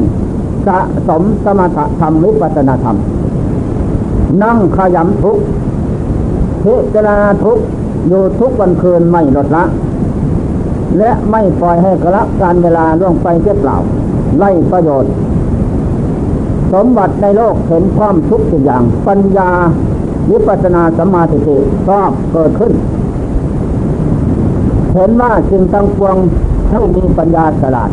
[0.66, 0.78] สะ
[1.08, 2.96] สมสมถะธรรมวิปัสนาธรรม
[4.42, 5.38] นั่งขยำทุก
[6.64, 7.58] พิจารณาทุก
[8.08, 9.64] อยู่ทุกวันคืนไม่ลดละ
[10.98, 13.76] และไม่ปล่อยให้กระการเวลาล่วงไปเปล่า
[14.38, 15.12] ไล่ประโยชน์
[16.74, 19.50] สมบัติในโลกเห็นความทุกข์ทุกอย่าง ปัญญา
[20.30, 21.38] วิปัสนาสมาธิ
[21.86, 22.72] ชอบเกิดขึ้น
[24.94, 26.16] เห็นว่าสิ่งตั้งปวง
[26.70, 27.90] ผู้มีปัญญาฉลาด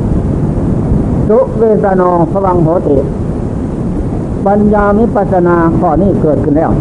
[1.29, 2.01] สุเวสโน
[2.31, 2.97] พวังโหติ
[4.47, 6.71] ปัญญามิปัสนาข้อนี้เกิดขึ้นแล้ว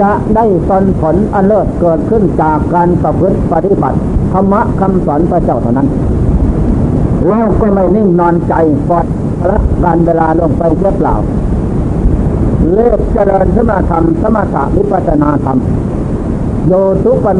[0.00, 3.98] จะได้ตนผลอันเลิศเกิดขึ้นจากการประพฤติปฏิบัติ
[4.32, 5.88] ธรรมะคำสอนพระเจ้าเท่านั้น
[7.28, 8.54] แล้วก็ไม่นิ่งนอนใจ
[8.90, 9.00] ปลอ
[9.40, 11.14] ดละการเวลาลงไปเรียบเปล่า
[12.74, 15.58] เลิกเจริญสมาธรรม สมาธิวิปัสนาธรรม
[16.68, 16.72] โย
[17.04, 17.36] ทุกัน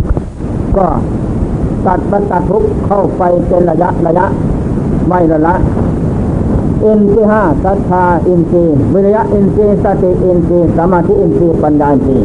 [0.76, 0.86] ก็
[1.86, 4.26] ตัดบรรตัดทุกเข้าไปเป็นระยะระยะ
[5.08, 5.54] ไม่ละละ
[6.84, 12.18] อินทรีห้าศรัทธาอินทรีวิริยะอินทรีสติอินทรีสมาธิอินทรีปัญญาอินทรี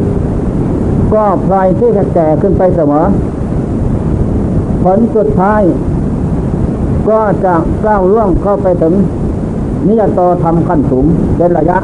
[1.14, 3.06] ก็พลอยที่จะแก่ขึ้นไปเสมอ
[4.84, 5.62] ผลสุดท้าย
[7.10, 7.56] ก็จะ
[7.86, 8.94] ก้าวล่วงเข้าไปถึง
[9.88, 11.06] นิยตธรรมขั้นสูง
[11.38, 11.78] เป็นระยะ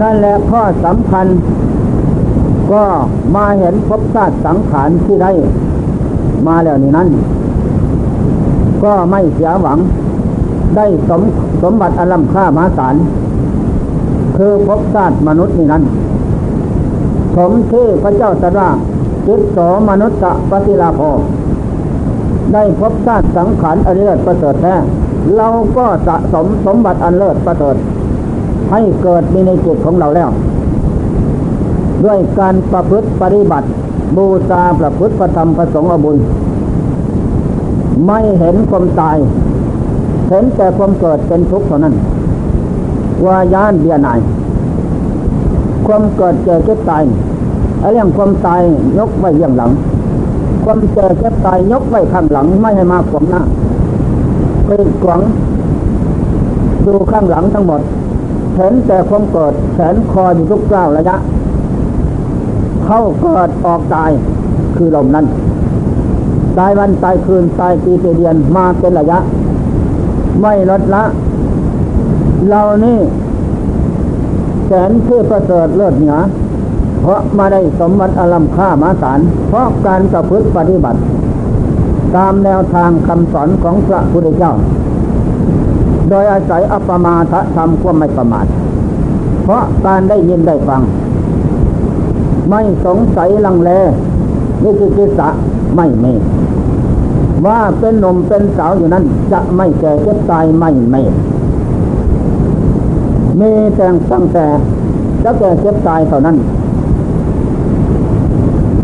[0.00, 1.26] นั่นแหละข้อสำคัญ
[2.72, 2.82] ก็
[3.34, 5.32] มาเห็นพบชาติสังขารที่ได้
[6.46, 7.08] มาแล้วนี่นั้น
[8.84, 9.78] ก็ไม่เสียหวัง
[10.76, 11.22] ได้สม
[11.62, 12.94] สมบัติอลัมค่ามาสาร
[14.36, 15.82] คือพบชาติมนุษย์นี่นั้น
[17.36, 18.70] สมที่พระเจ้าตรัสว่า
[19.26, 19.58] จิตโส
[19.90, 20.18] มนุษย์
[20.50, 21.00] ปฏิลาภ
[22.52, 24.74] ได้พบชาติสังขารอริยประเสริฐแท้
[25.34, 27.76] เราก็สะสมสมบัติอันเลิศประเสริฐ
[28.70, 30.30] ให้เกิดมีในจิตของเราแล้ว
[32.04, 33.68] ด้วยการประพฤติปฏิบัติ
[34.16, 36.16] บูชาประพฤติประธรรมประสงค์อบุญ
[38.06, 39.16] ไม่เห็นความตาย
[40.28, 41.94] เห็นแต่ความเกิดเป็นทุกข์เท่านั้น
[43.24, 44.20] ว่ายานเบียนาย
[45.86, 47.02] ความเกิดเจ็บเจ็บตาย
[47.80, 48.62] ไอ้เรื่องความตาย
[48.98, 49.70] ยกไว้ยังหลัง
[50.64, 53.42] ความเจ็บเจ็บตายยกไว้ข้างหลังไม่ให้มาขวางหน้า
[54.66, 54.70] ไป
[55.04, 55.20] ขวาง
[56.86, 57.80] ดูข้างหลังทั้งหมด
[58.56, 61.16] เห็นแต่ความเกิดแขนคออยู่ทุกเก้าระยะ
[62.84, 64.10] เข้าเกิดออกตาย
[64.76, 65.26] คือลมนั้น
[66.58, 69.18] ตายวันตายคืนตายปีเดือนมาเป็นระยะ
[70.40, 71.04] ไม่ลดละ
[72.48, 72.98] เรานี่
[74.66, 76.16] แสนที่ประเสริฐเลิศเหนือ
[77.00, 80.98] เพราะมาได้สมบัติอลัมค่ามาสาร เพราะการประพฤติปฏิบัติ
[82.16, 84.52] ตามแนวทางคำสอนของพระพุทธเจ้า
[86.10, 88.46] โดยอาศัยอัปมาทะธรรมความไม่ประมาท
[89.42, 90.82] เพราะการได้ยินได้ฟัง
[92.50, 93.70] ไม่สงสัยลังเล
[94.62, 95.28] นิจิกิสะ
[95.76, 96.14] ไม่มี
[97.46, 101.02] ว่าเป็นหนุ่มเป็นสาวอยู่นั้นจะไม่แก่เจ็บตายไม่ไม่
[103.40, 104.46] มีแต่ตั้งแต่
[105.24, 106.36] จะแก่เจ็บตายเท่านั้น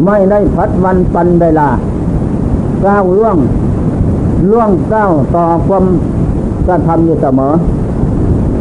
[0.06, 1.68] ไม่ได้พัดวันปันเวลา
[2.86, 3.36] ก้าวล่วง
[4.50, 5.84] ล่วงก้าวต่อความ
[6.66, 7.52] กระทำอยู่เสมอ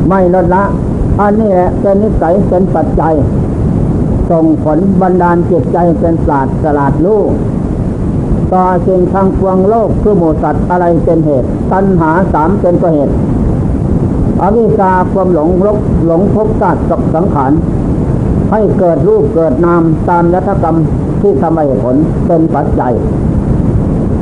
[0.09, 0.63] ไม่ลดละ
[1.19, 3.13] อันนี้แหละเป็นนิสัยเป็นปัจจัย
[4.29, 7.29] ส่งผลบันดาลจิตใจเป็นศาสตร์สลาดลูก
[8.53, 13.13] ต่อสิ่งทางปวงโลกคือหมูสัตว์อะไรเป็นเหตุ ตัณหาสามเป็นตัวเหตุ
[14.41, 17.51] อวิชาความหลงลกหลงพบศาสตร์กับสังขาร
[18.51, 20.75] ให้เกิดรูปเกิดนามตามยัตกรรม
[21.21, 21.95] ที่ทำให้ผล
[22.27, 22.93] เป็นปัจจัย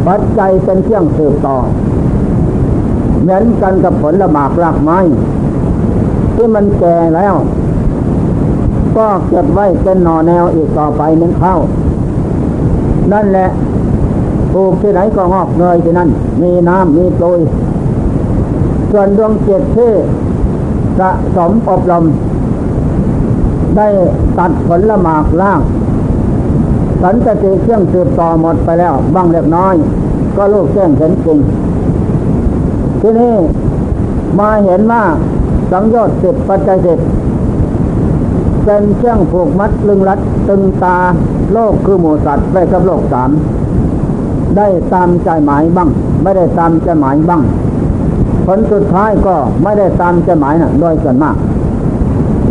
[0.07, 1.57] ปัจจัยเป็นเครื่องสืบต่อ
[3.21, 4.99] เหมือนกันกับผลละหมากรากไม้
[6.35, 7.35] ที่มันแก่แล้ว
[8.97, 11.55] ก็เก็บไว้เป็นหน่อแนวอีกต่อไปนึงเข้า
[13.13, 13.49] นั่นแหละ
[14.53, 16.09] ปลูกที่ไหนก็งอกเงยที่นั่น
[16.41, 17.39] มีน้ำมีโปรย
[18.91, 19.91] ส่วนดวงจิตที่
[20.99, 22.05] สะสมอบรม
[23.77, 23.87] ได้
[24.37, 25.59] ตัดผลละหมากล่าง
[27.01, 29.75] สันตติเครื่องสืบต่อหมดไปแล้วบ้างเล็กน้อย
[30.37, 31.37] ก็ลูกแจ้งเห็นจริง
[33.01, 33.35] ที่นี่
[34.39, 35.03] มาเห็นว่า
[35.71, 36.99] สังโยชน์สิบปัจจัยสิบ
[38.65, 40.19] เป็นเครื่องผูกมัดลึงรัด
[40.49, 40.97] ตึงตา
[41.53, 43.29] โลกคือหมูสัตว์ไว้กับโลกสาม
[44.57, 45.89] ได้ตามใจหมายบ้าง
[46.23, 47.41] ไม่ได้ตามใจหมายบ้าง
[48.45, 51.35] ผลสุดท้ายก็ไม่ได้ตามใจหมายนะ่ะโดยส่วนมาก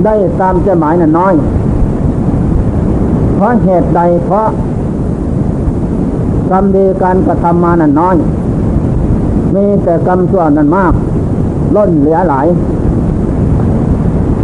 [0.05, 1.35] ได้ตามใจหมายน่ะน้อย
[3.39, 4.49] เพราะเหตุใดเพราะ
[6.51, 8.17] กรรมดีการกระทำมานั้นน้อย
[9.55, 10.93] มีแต่กรรมชั่วนั้นมาก
[11.77, 12.47] ล้นเหลือหลาย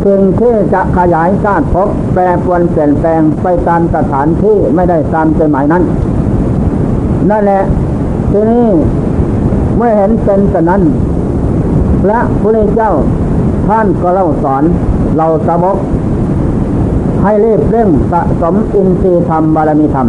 [0.05, 5.83] สิ่งที่จะขยายชาติพบแปรปวนเปลี่ยนแปลงไปตามสถานที่ไม่ได้ตามใจหมายนั้น
[7.31, 7.63] นั่นแหละ
[8.33, 8.67] ทีนี้
[9.77, 10.83] เมื่อเห็นเป็นแต่นั้น
[12.03, 12.93] พระพุทธเจ้า
[13.69, 14.65] ท่านก็เล่าสอน
[15.17, 15.77] เราสาวก
[17.25, 20.09] ให้รีบเร่งสะสมอินทรีย์ธรรมบารมีธรรม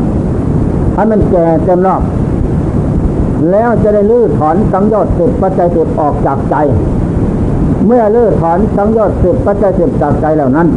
[0.93, 2.01] ให้มันแก่เต็มรอบ
[3.51, 6.55] แล้วจะได้ลื้อถอนสังโยชน์สิบปัจจัยสิบออกจากใจ
[7.85, 10.67] เมื่อลื้อถอนสังโยชน์สิบปัจจัยสิบจากใจเหล่านั้น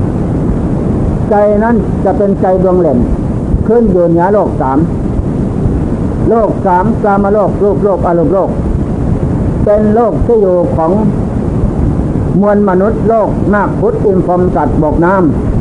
[1.30, 1.34] ใจ
[1.64, 2.98] นั้นจะเป็นใจดวงเหล่น
[3.68, 4.78] ขึ้นอยู่เหนือโลกสาม
[6.28, 8.50] โลกสามกามโลกรูปโลกอารมณ์โลก
[9.64, 10.92] เป็นโลกที่อยู่ของ
[12.40, 15.57] มวลมนุษย์โลกนาคพุทธอินพรมสัตว์บกน้ำ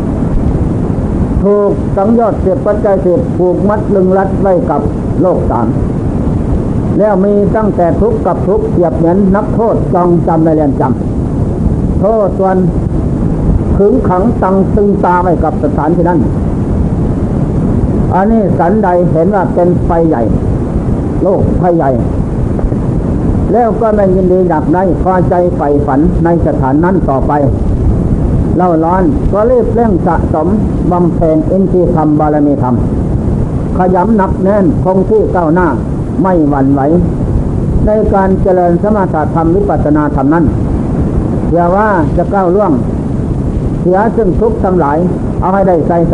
[1.48, 4.82] ถูกสังยอดเสียบปัจจัยเสียบผูกมัดลึงรัดไว้กับ
[5.22, 5.68] โลกสาม
[6.98, 12.58] แล้วมีตั้งแต่ทุกข์กับทุกข์เสียบเหมือนนักโทษจองจำในเรียนจำโทษส่วน
[13.78, 16.20] ขึงขังตังตึงตาไว้กับสถานที่นั้น
[18.14, 20.22] อันนี้สันใดเห็นว่าเป็นไฟใหญ่
[21.24, 21.90] โลกภัยใหญ่
[23.54, 27.32] แล้วก็ไม่ยินดีดับในพอใจใฝ่ฝันในสถานนั้นต่อไป
[28.58, 30.48] เล่าร้อน ก็รีบเร่งสะสม
[30.92, 32.76] บำเพ็ญอินทรีย์ธรรมบารมีธรรม
[33.78, 35.68] ขยำหนักแน่นคงที่ก้าวหน้า
[36.22, 36.82] ไม่หวั่นไหว
[37.86, 40.46] ในการเจริญสมาธิธรรมวิปัสสนาธรรมนั้น
[41.48, 41.88] เพื่อว่า
[42.18, 42.72] จะก้าวล่วง
[43.82, 44.98] เสียซึ่งทุกข์ทั้งหลาย
[45.42, 45.98] เอาให้ได้ใส่